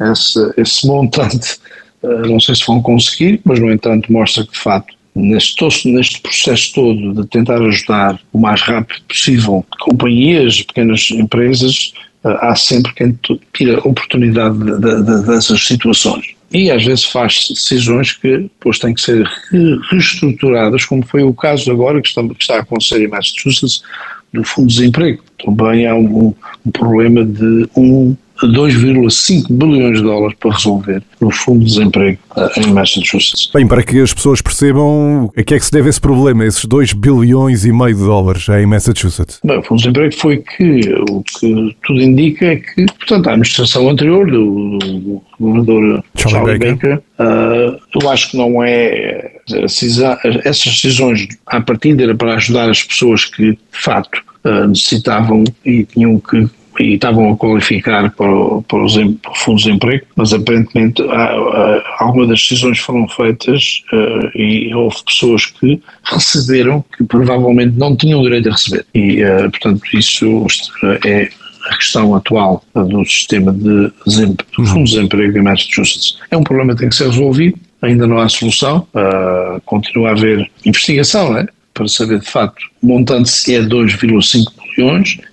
esse, 0.00 0.54
esse 0.56 0.86
montante. 0.86 1.58
Uh, 2.02 2.26
não 2.28 2.40
sei 2.40 2.54
se 2.54 2.66
vão 2.66 2.82
conseguir, 2.82 3.40
mas 3.44 3.60
no 3.60 3.70
entanto 3.70 4.12
mostra 4.12 4.44
que 4.44 4.52
de 4.52 4.58
facto 4.58 4.94
neste, 5.14 5.64
neste 5.88 6.20
processo 6.20 6.72
todo 6.74 7.14
de 7.14 7.26
tentar 7.28 7.60
ajudar 7.62 8.18
o 8.32 8.38
mais 8.38 8.60
rápido 8.62 9.02
possível 9.08 9.64
companhias, 9.80 10.62
pequenas 10.62 11.10
empresas, 11.10 11.92
uh, 12.24 12.28
há 12.40 12.54
sempre 12.54 12.92
quem 12.94 13.18
tira 13.52 13.78
oportunidade 13.86 14.58
de, 14.58 14.78
de, 14.78 15.02
de, 15.04 15.26
dessas 15.26 15.66
situações 15.66 16.34
e 16.52 16.70
às 16.70 16.84
vezes 16.84 17.04
faz 17.04 17.46
decisões 17.48 18.12
que 18.12 18.38
depois 18.38 18.78
têm 18.78 18.94
que 18.94 19.00
ser 19.00 19.26
reestruturadas, 19.90 20.84
como 20.84 21.04
foi 21.04 21.22
o 21.22 21.32
caso 21.32 21.70
agora 21.70 22.00
que 22.02 22.08
está, 22.08 22.22
que 22.22 22.36
está 22.38 22.56
a 22.56 22.60
acontecer 22.60 23.02
em 23.02 23.08
Massachusetts 23.08 23.82
do 24.32 24.44
Fundo 24.44 24.68
de 24.68 24.74
Desemprego. 24.76 25.22
Também 25.42 25.86
há 25.86 25.94
um, 25.94 26.34
um 26.64 26.70
problema 26.70 27.24
de 27.24 27.68
um 27.74 28.14
2,5 28.46 29.46
bilhões 29.50 29.98
de 29.98 30.04
dólares 30.04 30.36
para 30.38 30.52
resolver 30.52 31.02
no 31.20 31.30
Fundo 31.30 31.60
de 31.60 31.66
Desemprego 31.66 32.18
eh, 32.36 32.60
em 32.60 32.72
Massachusetts. 32.72 33.50
Bem, 33.52 33.66
para 33.66 33.82
que 33.82 34.00
as 34.00 34.12
pessoas 34.12 34.40
percebam 34.40 35.30
a 35.36 35.42
que 35.42 35.54
é 35.54 35.58
que 35.58 35.64
se 35.64 35.72
deve 35.72 35.88
esse 35.88 36.00
problema, 36.00 36.44
esses 36.44 36.64
2 36.64 36.92
bilhões 36.92 37.64
e 37.64 37.72
meio 37.72 37.94
de 37.94 38.04
dólares 38.04 38.48
em 38.48 38.66
Massachusetts? 38.66 39.40
Bem, 39.44 39.58
o 39.58 39.62
Fundo 39.62 39.78
de 39.78 39.84
Desemprego 39.84 40.14
foi 40.16 40.38
que 40.38 40.94
o 41.10 41.22
que 41.22 41.76
tudo 41.84 42.00
indica 42.00 42.46
é 42.46 42.56
que, 42.56 42.86
portanto, 42.86 43.26
a 43.28 43.30
administração 43.30 43.88
anterior 43.88 44.30
do, 44.30 44.78
do 44.78 45.22
governador 45.38 46.04
Charlie, 46.16 46.58
Charlie 46.58 46.58
Baker, 46.58 46.90
Baker 46.96 47.02
uh, 47.18 47.78
eu 48.00 48.10
acho 48.10 48.30
que 48.30 48.36
não 48.36 48.62
é 48.62 49.40
essas 50.44 50.80
decisões 50.80 51.28
à 51.46 51.60
partida 51.60 52.04
era 52.04 52.14
para 52.14 52.34
ajudar 52.34 52.70
as 52.70 52.82
pessoas 52.82 53.24
que 53.24 53.52
de 53.52 53.58
facto 53.70 54.22
uh, 54.44 54.66
necessitavam 54.68 55.44
e 55.64 55.84
tinham 55.84 56.18
que 56.20 56.48
e 56.82 56.94
estavam 56.94 57.32
a 57.32 57.36
qualificar 57.36 58.10
para, 58.10 58.62
para 58.68 58.84
os 58.84 58.94
fundos 59.36 59.62
de 59.62 59.70
emprego, 59.70 60.04
mas 60.16 60.32
aparentemente 60.32 61.02
algumas 61.98 62.28
das 62.28 62.40
decisões 62.40 62.78
foram 62.78 63.08
feitas 63.08 63.82
uh, 63.92 64.38
e 64.38 64.74
houve 64.74 64.96
pessoas 65.04 65.46
que 65.46 65.80
receberam 66.04 66.84
que 66.96 67.04
provavelmente 67.04 67.78
não 67.78 67.96
tinham 67.96 68.22
direito 68.22 68.48
a 68.48 68.52
receber. 68.52 68.84
E, 68.94 69.22
uh, 69.22 69.50
portanto, 69.50 69.82
isso 69.94 70.46
é 71.04 71.28
a 71.70 71.76
questão 71.76 72.14
atual 72.14 72.64
do 72.74 73.04
sistema 73.04 73.52
de 73.52 73.92
dos 74.04 74.70
fundos 74.70 74.90
de 74.90 74.96
desemprego 74.96 75.38
em 75.38 75.42
Massachusetts. 75.42 76.18
É 76.30 76.36
um 76.36 76.42
problema 76.42 76.74
que 76.74 76.80
tem 76.80 76.88
que 76.88 76.96
ser 76.96 77.06
resolvido, 77.06 77.56
ainda 77.80 78.06
não 78.06 78.18
há 78.18 78.28
solução, 78.28 78.86
uh, 78.94 79.60
continua 79.64 80.08
a 80.08 80.12
haver 80.12 80.50
investigação, 80.64 81.32
né? 81.32 81.46
para 81.74 81.88
saber 81.88 82.20
de 82.20 82.30
facto 82.30 82.62
o 82.82 82.86
montante 82.86 83.30
se 83.30 83.54
é 83.54 83.62
2,5 83.62 84.52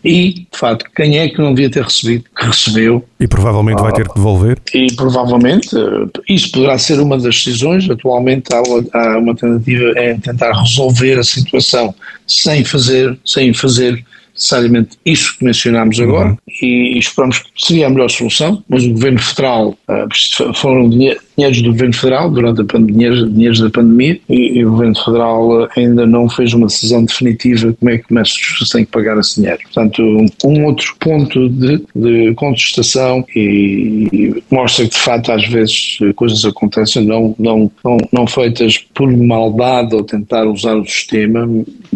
e, 0.04 0.34
de 0.52 0.58
facto, 0.58 0.86
quem 0.96 1.18
é 1.18 1.30
que 1.30 1.38
não 1.40 1.54
devia 1.54 1.70
ter 1.70 1.84
recebido, 1.84 2.26
que 2.38 2.46
recebeu. 2.46 3.06
E 3.20 3.28
provavelmente 3.28 3.82
vai 3.82 3.92
ter 3.92 4.08
que 4.08 4.16
devolver. 4.16 4.58
E 4.74 4.94
provavelmente, 4.94 5.70
eh, 5.76 6.22
isso 6.30 6.52
poderá 6.52 6.78
ser 6.78 7.00
uma 7.00 7.18
das 7.18 7.36
decisões. 7.36 7.90
Atualmente 7.90 8.54
há 8.54 8.62
uma, 8.62 8.86
há 8.94 9.18
uma 9.18 9.36
tentativa 9.36 10.00
em 10.00 10.20
tentar 10.20 10.52
resolver 10.52 11.20
a 11.20 11.24
situação 11.24 11.94
sem 12.28 12.64
fazer, 12.64 13.18
sem 13.26 13.54
fazer 13.54 14.04
necessariamente 14.40 14.98
isso 15.06 15.38
que 15.38 15.44
mencionámos 15.44 16.00
agora 16.00 16.30
uhum. 16.30 16.38
e 16.62 16.98
esperamos 16.98 17.40
que 17.40 17.50
seria 17.58 17.88
a 17.88 17.90
melhor 17.90 18.10
solução, 18.10 18.64
mas 18.70 18.86
o 18.86 18.92
Governo 18.92 19.20
Federal, 19.20 19.78
uh, 19.90 20.54
foram 20.56 20.90
dinheiros 21.40 21.62
do 21.62 21.72
Governo 21.72 21.94
Federal 21.94 22.30
durante 22.30 22.62
a 22.62 22.66
pandemia, 22.66 23.12
dinheiros 23.12 23.60
da 23.60 23.70
pandemia 23.70 24.20
e, 24.30 24.60
e, 24.60 24.66
o 24.66 24.72
Governo 24.72 24.96
Federal 25.04 25.70
ainda 25.78 26.06
não 26.06 26.30
fez 26.30 26.54
uma 26.54 26.68
decisão 26.68 27.04
definitiva 27.06 27.74
como 27.80 27.92
é 27.92 27.98
que 27.98 28.14
Massachusetts 28.14 28.70
tem 28.70 28.86
que 28.86 28.92
pagar 28.92 29.18
esse 29.18 29.40
dinheiro. 29.40 29.60
Portanto, 29.64 30.02
um, 30.46 30.66
outro 30.66 30.94
ponto 31.00 31.50
de, 31.50 31.82
de 31.96 32.34
contestação 32.36 33.26
e, 33.36 34.08
e, 34.12 34.44
mostra 34.52 34.86
que 34.86 34.92
de 34.92 35.00
facto 35.00 35.32
às 35.32 35.48
vezes 35.48 36.00
coisas 36.16 36.44
acontecem 36.44 37.06
não, 37.06 37.34
não, 37.40 37.72
não, 37.84 37.98
não 38.12 38.28
feitas 38.28 38.78
por 38.94 39.10
maldade 39.10 39.96
ou 39.96 40.04
tentar 40.04 40.46
usar 40.46 40.76
o 40.76 40.86
sistema 40.86 41.48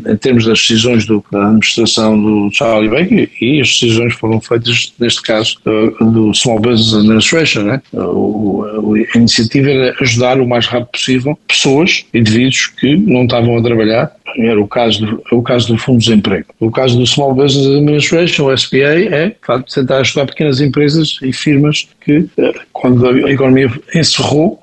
em 0.05 0.17
termos 0.17 0.45
das 0.45 0.59
decisões 0.59 1.05
do, 1.05 1.23
da 1.31 1.47
administração 1.47 2.21
do 2.21 2.49
Charlie 2.51 2.89
Baker 2.89 3.29
e 3.41 3.61
as 3.61 3.67
decisões 3.67 4.13
foram 4.13 4.39
feitas, 4.39 4.93
neste 4.99 5.21
caso, 5.21 5.57
uh, 5.65 6.05
do 6.05 6.33
Small 6.33 6.59
Business 6.59 6.93
Administration. 6.93 7.63
Né? 7.63 7.81
Uh, 7.93 8.95
a 9.13 9.17
iniciativa 9.39 9.69
era 9.69 9.95
ajudar 10.01 10.39
o 10.39 10.47
mais 10.47 10.67
rápido 10.67 10.89
possível 10.91 11.39
pessoas, 11.47 12.05
indivíduos 12.13 12.67
que 12.67 12.95
não 12.95 13.23
estavam 13.23 13.57
a 13.57 13.61
trabalhar. 13.61 14.11
Era 14.37 14.59
o 14.59 14.67
caso 14.67 15.05
do, 15.05 15.23
o 15.31 15.43
caso 15.43 15.67
do 15.67 15.77
Fundo 15.77 15.99
de 15.99 16.05
Desemprego. 16.05 16.47
O 16.59 16.71
caso 16.71 16.97
do 16.97 17.05
Small 17.05 17.35
Business 17.35 17.67
Administration, 17.67 18.45
o 18.45 18.51
SBA, 18.51 19.15
é, 19.15 19.35
facto, 19.45 19.73
tentar 19.73 19.97
ajudar 19.97 20.25
pequenas 20.25 20.59
empresas 20.59 21.19
e 21.21 21.31
firmas 21.31 21.87
que, 22.03 22.17
uh, 22.19 22.53
quando 22.71 23.07
a 23.07 23.31
economia 23.31 23.71
encerrou, 23.93 24.59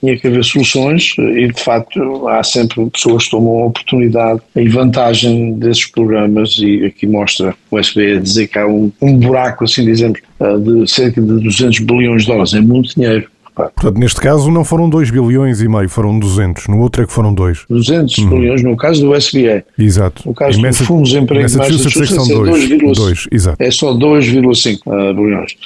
tinha 0.00 0.16
que 0.16 0.26
haver 0.26 0.42
soluções 0.42 1.14
e, 1.18 1.48
de 1.48 1.62
facto, 1.62 2.28
há 2.28 2.42
sempre 2.42 2.88
pessoas 2.90 3.24
que 3.24 3.30
tomam 3.30 3.62
a 3.62 3.66
oportunidade 3.66 4.40
e 4.56 4.68
vantagem 4.68 5.52
desses 5.54 5.86
programas 5.86 6.56
e 6.58 6.86
aqui 6.86 7.06
mostra 7.06 7.54
o 7.70 7.78
SBA 7.78 8.20
dizer 8.20 8.48
que 8.48 8.58
há 8.58 8.66
um, 8.66 8.90
um 9.02 9.18
buraco, 9.18 9.64
assim 9.64 9.90
eh, 9.90 10.56
de 10.58 10.90
cerca 10.90 11.20
de 11.20 11.40
200 11.40 11.80
bilhões 11.80 12.22
de 12.22 12.28
dólares. 12.28 12.54
É 12.54 12.60
muito 12.60 12.94
dinheiro. 12.94 13.29
Preocupar. 13.60 13.70
Portanto, 13.70 13.98
neste 13.98 14.20
caso 14.20 14.50
não 14.50 14.64
foram 14.64 14.88
2 14.88 15.10
bilhões 15.10 15.60
e 15.60 15.68
meio, 15.68 15.88
foram 15.88 16.18
200. 16.18 16.68
No 16.68 16.80
outro 16.80 17.02
é 17.02 17.06
que 17.06 17.12
foram 17.12 17.34
2. 17.34 17.66
200 17.68 18.18
uhum. 18.18 18.38
milhões 18.38 18.62
no 18.62 18.76
caso 18.76 19.02
do 19.02 19.14
SBA. 19.14 19.64
Exato. 19.78 20.22
No 20.26 20.34
caso 20.34 20.60
do 20.60 20.74
Fundo 20.74 21.04
de 21.04 21.10
Desemprego 21.12 21.46
de 21.46 21.56
Massachusetts, 21.56 22.30
é, 22.30 22.92
2, 22.94 23.28
é 23.58 23.70
só 23.70 23.92
2,5 23.92 24.80
uh, 24.86 25.14
bilhões. 25.14 25.56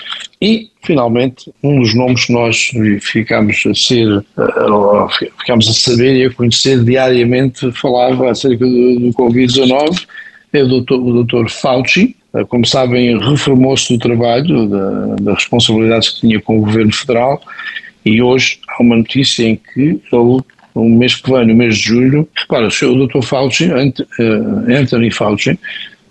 E, 0.40 0.68
finalmente, 0.82 1.50
um 1.62 1.80
dos 1.80 1.94
nomes 1.94 2.26
que 2.26 2.32
nós 2.32 2.70
ficámos 3.00 3.62
a 3.66 3.74
ser, 3.74 4.08
uh, 4.18 5.08
ficámos 5.38 5.68
a 5.68 5.72
saber 5.72 6.16
e 6.16 6.26
a 6.26 6.30
conhecer 6.30 6.82
diariamente, 6.84 7.70
falava 7.72 8.30
acerca 8.30 8.64
do, 8.64 9.00
do 9.00 9.10
Covid-19, 9.12 10.06
é 10.52 10.62
o 10.62 10.68
doutor, 10.68 11.00
o 11.00 11.12
doutor 11.12 11.50
Fauci, 11.50 12.16
como 12.48 12.66
sabem, 12.66 13.18
reformou-se 13.18 13.92
do 13.92 13.98
trabalho, 13.98 14.68
da, 14.68 15.14
das 15.20 15.34
responsabilidades 15.36 16.08
que 16.10 16.20
tinha 16.20 16.40
com 16.40 16.58
o 16.58 16.62
governo 16.62 16.92
federal, 16.92 17.40
e 18.04 18.20
hoje 18.20 18.58
há 18.68 18.82
uma 18.82 18.96
notícia 18.96 19.44
em 19.44 19.56
que 19.56 20.00
ele, 20.12 20.40
no 20.74 20.88
mês 20.88 21.14
que 21.16 21.30
vem, 21.30 21.46
no 21.46 21.54
mês 21.54 21.76
de 21.76 21.84
julho, 21.84 22.28
repara, 22.36 22.68
o 22.68 23.06
Dr. 23.06 23.22
Fauci, 23.22 23.70
Anthony 24.68 25.10
Fauci, 25.10 25.58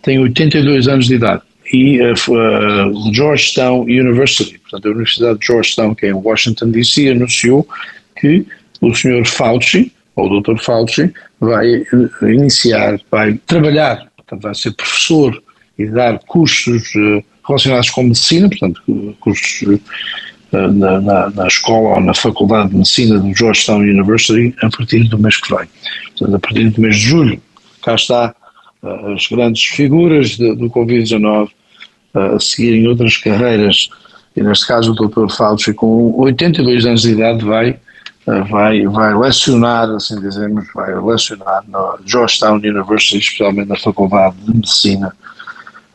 tem 0.01 0.19
82 0.19 0.87
anos 0.87 1.07
de 1.07 1.15
idade 1.15 1.41
e 1.73 1.99
a, 2.01 2.11
a 2.11 3.11
Georgetown 3.13 3.81
University, 3.81 4.59
portanto 4.59 4.87
a 4.87 4.91
Universidade 4.91 5.39
de 5.39 5.45
Georgetown, 5.45 5.95
que 5.95 6.05
é 6.05 6.09
em 6.09 6.13
Washington 6.13 6.69
DC, 6.69 7.09
anunciou 7.09 7.67
que 8.19 8.45
o 8.79 8.93
Sr. 8.93 9.25
Fauci, 9.25 9.91
ou 10.15 10.29
o 10.29 10.41
Dr. 10.41 10.57
Fauci, 10.61 11.11
vai 11.39 11.83
iniciar, 12.21 12.99
vai 13.09 13.33
trabalhar, 13.47 14.07
portanto 14.15 14.41
vai 14.41 14.55
ser 14.55 14.73
professor 14.75 15.41
e 15.77 15.85
dar 15.87 16.19
cursos 16.19 16.93
eh, 16.95 17.23
relacionados 17.47 17.89
com 17.89 18.03
medicina, 18.03 18.49
portanto 18.49 18.81
cursos 19.19 19.79
eh, 20.51 20.67
na, 20.67 21.01
na, 21.01 21.29
na, 21.31 21.47
escola 21.47 21.95
ou 21.95 22.01
na 22.01 22.13
faculdade 22.13 22.69
de 22.69 22.77
medicina 22.77 23.19
do 23.19 23.33
Georgetown 23.33 23.79
University 23.79 24.55
a 24.61 24.69
partir 24.69 25.03
do 25.09 25.17
mês 25.17 25.37
que 25.37 25.55
vem. 25.55 25.67
Portanto, 26.09 26.35
a 26.35 26.39
partir 26.39 26.69
do 26.69 26.81
mês 26.81 26.95
de 26.95 27.01
julho, 27.01 27.41
cá 27.81 27.95
está 27.95 28.35
as 29.15 29.27
grandes 29.27 29.63
figuras 29.63 30.31
de, 30.31 30.55
do 30.55 30.69
Covid-19 30.69 31.49
a 32.13 32.39
seguirem 32.39 32.87
outras 32.87 33.17
carreiras, 33.17 33.89
e 34.35 34.43
neste 34.43 34.67
caso 34.67 34.91
o 34.91 34.95
Dr. 34.95 35.33
Fauci, 35.35 35.73
com 35.73 36.13
82 36.19 36.85
anos 36.85 37.01
de 37.01 37.11
idade, 37.11 37.43
vai, 37.43 37.79
vai, 38.49 38.85
vai 38.85 39.15
lecionar, 39.15 39.89
assim 39.89 40.19
dizemos, 40.19 40.65
vai 40.73 40.93
lecionar 41.01 41.63
na 41.67 41.97
Georgetown 42.05 42.57
University, 42.57 43.17
especialmente 43.17 43.69
na 43.69 43.77
Faculdade 43.77 44.35
de 44.37 44.53
Medicina, 44.53 45.15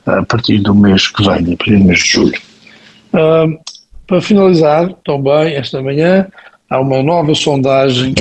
a 0.09 0.25
partir 0.25 0.59
do 0.61 0.75
mês 0.75 1.09
que 1.09 1.23
vem, 1.23 1.55
a 1.55 1.57
partir 1.57 1.77
do 1.79 1.85
mês 1.85 1.99
de 1.99 2.09
julho. 2.09 2.41
Uh, 3.13 3.59
para 4.07 4.21
finalizar, 4.21 4.93
também, 5.05 5.55
esta 5.55 5.83
manhã, 5.83 6.27
há 6.71 6.81
uma 6.81 7.03
nova 7.03 7.35
sondagem 7.35 8.15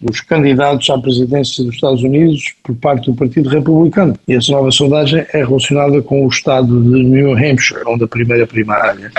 dos 0.00 0.20
candidatos 0.20 0.88
à 0.90 0.98
presidência 0.98 1.64
dos 1.64 1.74
Estados 1.74 2.02
Unidos 2.02 2.54
por 2.62 2.74
parte 2.76 3.10
do 3.10 3.16
Partido 3.16 3.48
Republicano. 3.48 4.14
E 4.26 4.34
essa 4.34 4.52
nova 4.52 4.70
sondagem 4.70 5.26
é 5.32 5.44
relacionada 5.44 6.00
com 6.02 6.24
o 6.24 6.28
estado 6.28 6.82
de 6.82 7.02
New 7.02 7.32
Hampshire, 7.32 7.82
onde 7.86 8.04
a 8.04 8.08
primeira 8.08 8.46
primária, 8.46 9.10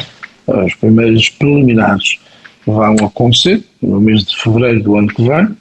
as 0.48 0.74
primeiras 0.76 1.30
preliminares 1.30 2.20
vão 2.66 2.96
acontecer 3.06 3.64
no 3.82 4.00
mês 4.00 4.24
de 4.24 4.38
fevereiro 4.38 4.84
do 4.84 4.96
ano 4.96 5.08
que 5.08 5.28
vem. 5.28 5.58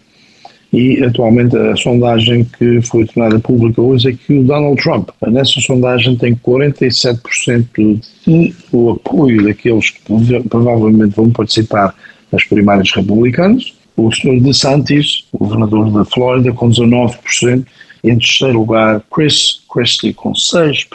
E 0.72 1.02
atualmente 1.02 1.56
a 1.56 1.74
sondagem 1.76 2.44
que 2.44 2.82
foi 2.82 3.06
tornada 3.06 3.38
pública 3.38 3.80
hoje 3.80 4.10
é 4.10 4.12
que 4.12 4.38
o 4.38 4.44
Donald 4.44 4.80
Trump, 4.82 5.08
nessa 5.26 5.60
sondagem, 5.60 6.14
tem 6.14 6.34
47% 6.34 8.00
de 8.26 8.54
o 8.70 8.90
apoio 8.90 9.44
daqueles 9.44 9.90
que 9.90 10.02
provavelmente 10.48 11.16
vão 11.16 11.30
participar 11.30 11.94
nas 12.30 12.44
primárias 12.44 12.92
republicanas 12.92 13.78
o 13.98 14.12
Sr. 14.12 14.40
DeSantis, 14.40 15.24
governador 15.32 15.90
da 15.90 16.04
Flórida, 16.04 16.52
com 16.52 16.70
19%, 16.70 17.66
em 18.04 18.16
terceiro 18.16 18.60
lugar, 18.60 19.02
Chris 19.12 19.60
Christie 19.72 20.14
com 20.14 20.32
6%, 20.32 20.86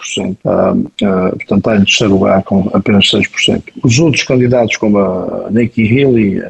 uh, 0.45 0.79
uh, 0.79 1.35
portanto 1.35 1.57
está 1.57 1.75
em 1.75 1.83
terceiro 1.83 2.13
lugar 2.13 2.41
com 2.43 2.69
apenas 2.73 3.05
6%. 3.11 3.61
Os 3.83 3.99
outros 3.99 4.23
candidatos, 4.23 4.77
como 4.77 4.97
a 4.99 5.49
Nikki 5.51 5.83
Haley 6.01 6.43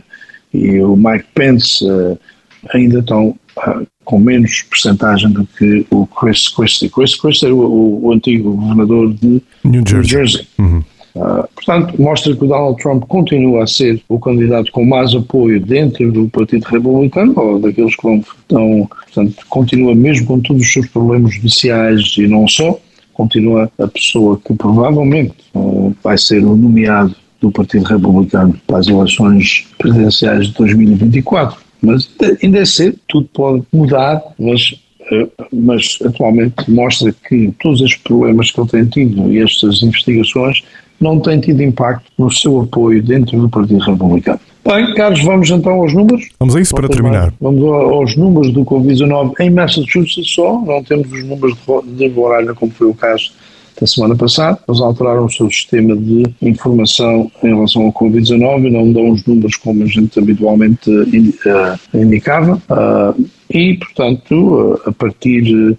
e 0.53 0.79
o 0.79 0.95
Mike 0.95 1.25
Pence, 1.33 1.83
ainda 2.73 2.99
estão 2.99 3.35
ah, 3.57 3.81
com 4.05 4.19
menos 4.19 4.63
percentagem 4.63 5.31
do 5.31 5.45
que 5.45 5.85
o 5.91 6.05
Chris 6.07 6.49
Christie. 6.49 6.89
Chris 6.89 7.15
Christie 7.15 7.45
era 7.45 7.55
o, 7.55 8.05
o 8.05 8.11
antigo 8.11 8.55
governador 8.55 9.13
de 9.13 9.41
New 9.63 9.83
Jersey. 9.85 9.95
New 9.95 10.03
Jersey. 10.03 10.47
Uhum. 10.59 10.83
Uh, 11.15 11.47
portanto, 11.53 12.01
mostra 12.01 12.35
que 12.35 12.43
o 12.43 12.47
Donald 12.47 12.81
Trump 12.81 13.03
continua 13.05 13.63
a 13.63 13.67
ser 13.67 14.01
o 14.09 14.19
candidato 14.19 14.71
com 14.71 14.83
mais 14.83 15.13
apoio 15.13 15.59
dentro 15.59 16.11
do 16.11 16.27
Partido 16.27 16.63
Republicano, 16.63 17.33
ou 17.37 17.59
daqueles 17.59 17.95
que 17.95 18.01
vão, 18.01 18.17
estão, 18.17 18.89
portanto, 18.89 19.45
continua 19.47 19.93
mesmo 19.93 20.25
com 20.25 20.39
todos 20.39 20.63
os 20.63 20.73
seus 20.73 20.87
problemas 20.87 21.35
judiciais 21.35 22.15
e 22.17 22.25
não 22.25 22.47
só, 22.47 22.79
continua 23.13 23.71
a 23.77 23.87
pessoa 23.87 24.39
que 24.43 24.55
provavelmente 24.55 25.35
uh, 25.53 25.95
vai 26.03 26.17
ser 26.17 26.43
o 26.43 26.55
nomeado 26.55 27.15
do 27.39 27.51
Partido 27.51 27.85
Republicano 27.85 28.59
para 28.65 28.79
as 28.79 28.87
eleições 28.87 29.67
presidenciais 29.77 30.47
de 30.47 30.53
2024. 30.53 31.59
Mas 31.83 32.09
ainda 32.41 32.59
é 32.59 32.65
cedo, 32.65 32.97
tudo 33.07 33.27
pode 33.33 33.63
mudar, 33.71 34.21
mas 34.39 34.73
eh, 35.11 35.27
mas 35.51 35.99
atualmente 36.05 36.69
mostra 36.69 37.13
que 37.27 37.53
todos 37.61 37.81
os 37.81 37.95
problemas 37.95 38.51
que 38.51 38.59
ele 38.59 38.69
tem 38.69 38.85
tido 38.85 39.31
e 39.31 39.39
estas 39.39 39.83
investigações 39.83 40.63
não 40.99 41.19
tem 41.19 41.39
tido 41.39 41.61
impacto 41.61 42.09
no 42.17 42.31
seu 42.31 42.61
apoio 42.61 43.03
dentro 43.03 43.37
do 43.37 43.49
Partido 43.49 43.79
Republicano. 43.79 44.39
Bem, 44.65 44.93
Carlos, 44.93 45.21
vamos 45.23 45.49
então 45.49 45.73
aos 45.73 45.93
números. 45.93 46.29
Vamos 46.39 46.55
a 46.55 46.61
isso 46.61 46.73
para 46.73 46.87
terminar. 46.87 47.33
Vamos 47.41 47.63
aos 47.63 48.15
números 48.15 48.53
do 48.53 48.63
Covid-19 48.63 49.33
em 49.41 49.49
Massachusetts 49.49 50.29
só, 50.29 50.61
não 50.61 50.81
temos 50.83 51.11
os 51.11 51.23
números 51.25 51.57
de 51.97 52.07
Roraima 52.07 52.53
como 52.55 52.71
foi 52.71 52.87
o 52.87 52.93
caso 52.93 53.33
da 53.79 53.87
semana 53.87 54.15
passada. 54.15 54.59
Eles 54.67 54.81
alteraram 54.81 55.25
o 55.25 55.31
seu 55.31 55.49
sistema 55.49 55.95
de 55.95 56.23
informação 56.41 57.31
em 57.43 57.47
relação 57.47 57.83
ao 57.83 57.93
Covid-19 57.93 58.67
e 58.67 58.71
não 58.71 58.91
dão 58.91 59.09
os 59.09 59.25
números 59.25 59.55
como 59.57 59.83
a 59.83 59.87
gente 59.87 60.17
habitualmente 60.19 60.89
uh, 60.89 61.97
indicava. 61.97 62.61
Uh, 62.69 63.25
e, 63.53 63.75
portanto, 63.75 64.81
a 64.83 64.91
partir, 64.91 65.77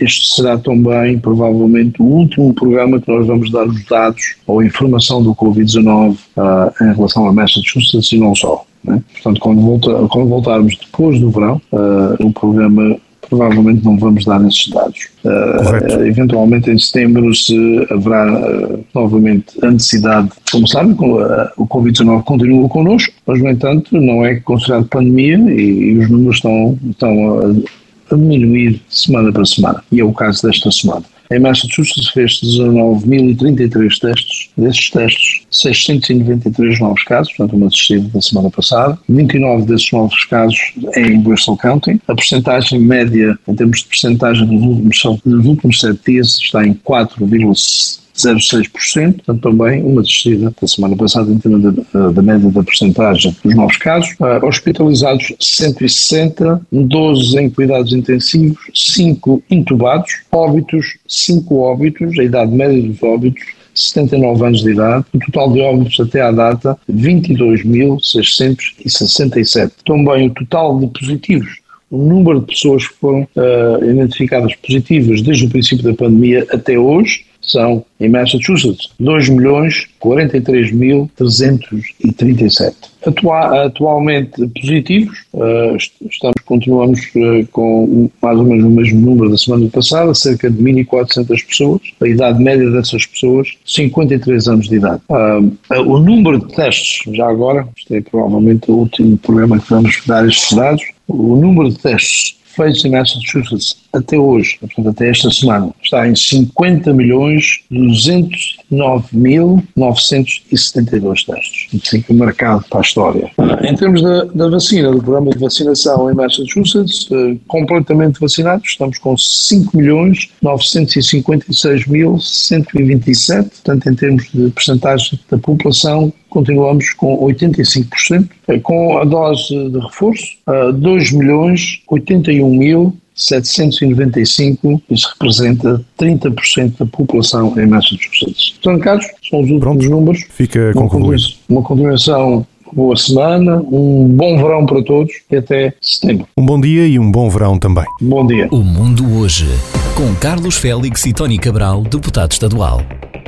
este 0.00 0.34
será 0.34 0.56
também 0.56 1.18
provavelmente 1.18 2.00
o 2.00 2.04
último 2.04 2.54
programa 2.54 2.98
que 2.98 3.10
nós 3.10 3.26
vamos 3.26 3.50
dar 3.50 3.66
os 3.66 3.84
dados 3.84 4.36
ou 4.46 4.62
informação 4.62 5.22
do 5.22 5.34
Covid-19 5.34 6.16
uh, 6.36 6.84
em 6.84 6.94
relação 6.94 7.28
a 7.28 7.32
Massachusetts 7.32 8.12
e 8.12 8.18
não 8.18 8.34
só. 8.34 8.64
Né? 8.82 9.02
Portanto, 9.12 9.40
quando, 9.40 9.60
volta, 9.60 10.08
quando, 10.08 10.28
voltarmos 10.28 10.76
depois 10.76 11.20
do 11.20 11.30
verão, 11.30 11.60
uh, 11.72 12.26
o 12.26 12.32
programa 12.32 12.96
provavelmente 13.28 13.84
não 13.84 13.98
vamos 13.98 14.24
dar 14.24 14.44
esses 14.46 14.68
dados. 14.68 15.08
Uh, 15.24 16.06
eventualmente 16.06 16.70
em 16.70 16.78
setembro 16.78 17.34
se 17.34 17.86
haverá 17.90 18.32
uh, 18.32 18.84
novamente 18.94 19.46
a 19.62 19.70
necessidade, 19.70 20.30
como 20.50 20.66
sabem, 20.66 20.92
uh, 20.92 21.48
o 21.56 21.66
Covid-19 21.66 22.22
continua 22.24 22.68
connosco, 22.68 23.12
mas 23.26 23.40
no 23.40 23.50
entanto 23.50 24.00
não 24.00 24.24
é 24.24 24.36
considerado 24.36 24.86
pandemia 24.86 25.38
e, 25.50 25.92
e 25.92 25.98
os 25.98 26.10
números 26.10 26.36
estão, 26.36 26.78
estão 26.90 27.40
a, 27.40 28.14
a 28.14 28.16
diminuir 28.16 28.80
semana 28.88 29.32
para 29.32 29.44
semana, 29.44 29.82
e 29.90 30.00
é 30.00 30.04
o 30.04 30.12
caso 30.12 30.46
desta 30.46 30.70
semana. 30.70 31.04
Em 31.30 31.38
Massachusetts 31.40 32.08
fez 32.10 32.40
19.033 32.42 33.98
testes, 33.98 34.50
desses 34.56 34.90
testes 34.90 35.42
693 35.50 36.80
novos 36.80 37.02
casos, 37.04 37.32
portanto 37.32 37.56
uma 37.56 37.68
descida 37.68 38.08
da 38.08 38.20
semana 38.20 38.50
passada, 38.50 38.98
29 39.08 39.66
desses 39.66 39.90
novos 39.92 40.24
casos 40.26 40.58
em 40.96 41.20
Bristol 41.20 41.56
County, 41.56 42.00
a 42.06 42.14
porcentagem 42.14 42.78
média 42.78 43.38
em 43.48 43.54
termos 43.54 43.80
de 43.80 43.86
porcentagem 43.86 44.46
dos 44.46 44.62
últimos, 44.62 45.22
dos 45.24 45.46
últimos 45.46 45.80
7 45.80 46.00
dias 46.06 46.38
está 46.38 46.66
em 46.66 46.74
4,5%. 46.74 48.05
0,6%, 48.16 49.14
portanto 49.14 49.40
também 49.40 49.82
uma 49.82 50.02
descida 50.02 50.52
da 50.60 50.66
semana 50.66 50.94
passada 50.96 51.30
em 51.30 51.38
termos 51.38 51.74
da, 51.92 52.10
da 52.10 52.22
média 52.22 52.50
da 52.50 52.62
porcentagem 52.62 53.36
dos 53.44 53.54
novos 53.54 53.76
casos. 53.76 54.16
Uh, 54.20 54.44
hospitalizados 54.46 55.34
160, 55.38 56.62
12 56.72 57.38
em 57.38 57.50
cuidados 57.50 57.92
intensivos, 57.92 58.58
5 58.74 59.42
intubados, 59.50 60.22
óbitos, 60.32 60.96
5 61.06 61.54
óbitos, 61.56 62.18
a 62.18 62.24
idade 62.24 62.50
média 62.52 62.80
dos 62.82 63.02
óbitos 63.02 63.44
79 63.74 64.46
anos 64.46 64.62
de 64.62 64.70
idade, 64.70 65.04
o 65.12 65.18
total 65.18 65.52
de 65.52 65.60
óbitos 65.60 66.00
até 66.00 66.22
à 66.22 66.32
data 66.32 66.78
22.667. 66.90 69.72
Também 69.84 70.28
o 70.28 70.34
total 70.34 70.80
de 70.80 70.86
positivos 70.86 71.66
o 71.90 71.98
número 71.98 72.40
de 72.40 72.46
pessoas 72.46 72.88
que 72.88 72.94
foram 72.94 73.28
uh, 73.36 73.84
identificadas 73.84 74.54
positivas 74.56 75.22
desde 75.22 75.46
o 75.46 75.50
princípio 75.50 75.84
da 75.84 75.94
pandemia 75.94 76.44
até 76.50 76.76
hoje 76.78 77.25
são 77.46 77.84
em 78.00 78.08
Massachusetts 78.08 78.90
2 78.98 79.28
milhões 79.28 79.86
43 80.00 80.72
mil 80.72 81.10
337. 81.16 82.76
Atua 83.06 83.66
atualmente 83.66 84.46
positivos, 84.48 85.24
uh, 85.32 85.76
estamos, 85.76 86.34
continuamos 86.44 87.00
uh, 87.14 87.46
com 87.52 88.10
mais 88.20 88.38
ou 88.38 88.44
menos 88.44 88.64
o 88.64 88.70
mesmo 88.70 89.00
número 89.00 89.30
da 89.30 89.38
semana 89.38 89.68
passada, 89.68 90.12
cerca 90.14 90.50
de 90.50 90.60
1.400 90.62 91.46
pessoas. 91.46 91.80
A 92.00 92.08
idade 92.08 92.42
média 92.42 92.68
dessas 92.70 93.06
pessoas, 93.06 93.48
53 93.64 94.48
anos 94.48 94.68
de 94.68 94.76
idade. 94.76 95.02
Uh, 95.08 95.80
o 95.86 95.98
número 95.98 96.40
de 96.40 96.54
testes, 96.54 97.02
já 97.14 97.28
agora, 97.28 97.66
isto 97.76 97.94
é 97.94 98.00
provavelmente 98.00 98.70
o 98.70 98.74
último 98.74 99.16
programa 99.18 99.58
que 99.58 99.70
vamos 99.70 100.02
dar 100.06 100.26
estes 100.26 100.56
dados, 100.56 100.82
o 101.06 101.36
número 101.36 101.70
de 101.70 101.78
testes 101.78 102.36
feitos 102.56 102.84
em 102.84 102.90
Massachusetts 102.90 103.76
até 103.96 104.18
hoje, 104.18 104.58
portanto 104.60 104.88
até 104.88 105.10
esta 105.10 105.30
semana, 105.30 105.70
está 105.82 106.06
em 106.08 106.14
50 106.14 106.92
milhões 106.92 107.60
209 107.70 109.06
mil 109.12 109.62
972 109.76 111.24
testes. 111.24 111.68
E 111.72 111.78
fica 111.78 112.14
marcado 112.14 112.64
para 112.68 112.80
a 112.80 112.82
história. 112.82 113.30
Em 113.62 113.74
termos 113.74 114.02
da, 114.02 114.24
da, 114.24 114.48
vacina, 114.48 114.90
do 114.90 114.98
programa 115.02 115.30
de 115.30 115.38
vacinação 115.38 116.10
em 116.10 116.14
Massachusetts, 116.14 117.08
uh, 117.10 117.38
completamente 117.46 118.20
vacinados, 118.20 118.68
estamos 118.68 118.98
com 118.98 119.16
5 119.16 119.76
milhões 119.76 120.28
956 120.42 121.86
mil 121.86 122.18
127, 122.18 123.48
portanto 123.48 123.86
em 123.88 123.94
termos 123.94 124.30
de 124.32 124.50
percentagem 124.50 125.18
da 125.30 125.38
população, 125.38 126.12
continuamos 126.28 126.92
com 126.94 127.18
85%, 127.24 128.28
eh, 128.48 128.58
com 128.58 128.98
a 128.98 129.04
dose 129.04 129.48
de 129.70 129.78
reforço, 129.78 130.36
2 130.74 131.12
milhões 131.12 131.82
81 131.88 132.54
mil 132.54 132.96
795, 133.16 134.82
isso 134.90 135.08
representa 135.12 135.82
30% 135.98 136.78
da 136.78 136.86
população 136.86 137.58
em 137.58 137.66
Massachusetts. 137.66 138.54
Portanto, 138.62 138.82
Carlos, 138.82 139.06
são 139.28 139.40
os 139.40 139.50
últimos 139.50 139.60
Pronto, 139.60 139.90
números. 139.90 140.24
Fica 140.30 140.72
concluído. 140.74 141.24
Uma 141.48 141.62
continuação 141.62 142.46
boa 142.72 142.96
semana, 142.96 143.56
um 143.56 144.08
bom 144.08 144.36
verão 144.36 144.66
para 144.66 144.82
todos 144.82 145.12
e 145.30 145.36
até 145.36 145.74
setembro. 145.80 146.26
Um 146.36 146.44
bom 146.44 146.60
dia 146.60 146.86
e 146.86 146.98
um 146.98 147.10
bom 147.10 147.28
verão 147.30 147.58
também. 147.58 147.84
Bom 148.00 148.26
dia. 148.26 148.48
O 148.50 148.58
Mundo 148.58 149.18
Hoje, 149.18 149.46
com 149.94 150.14
Carlos 150.16 150.56
Félix 150.56 151.06
e 151.06 151.12
Tony 151.12 151.38
Cabral, 151.38 151.82
deputado 151.82 152.32
estadual. 152.32 152.82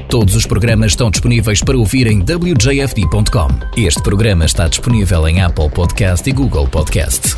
Todos 0.08 0.34
os 0.34 0.46
programas 0.46 0.92
estão 0.92 1.10
disponíveis 1.10 1.62
para 1.62 1.76
ouvir 1.76 2.06
em 2.06 2.20
wjfd.com. 2.20 3.48
Este 3.76 4.02
programa 4.02 4.46
está 4.46 4.66
disponível 4.66 5.28
em 5.28 5.40
Apple 5.40 5.68
Podcast 5.70 6.28
e 6.28 6.32
Google 6.32 6.66
Podcast. 6.66 7.36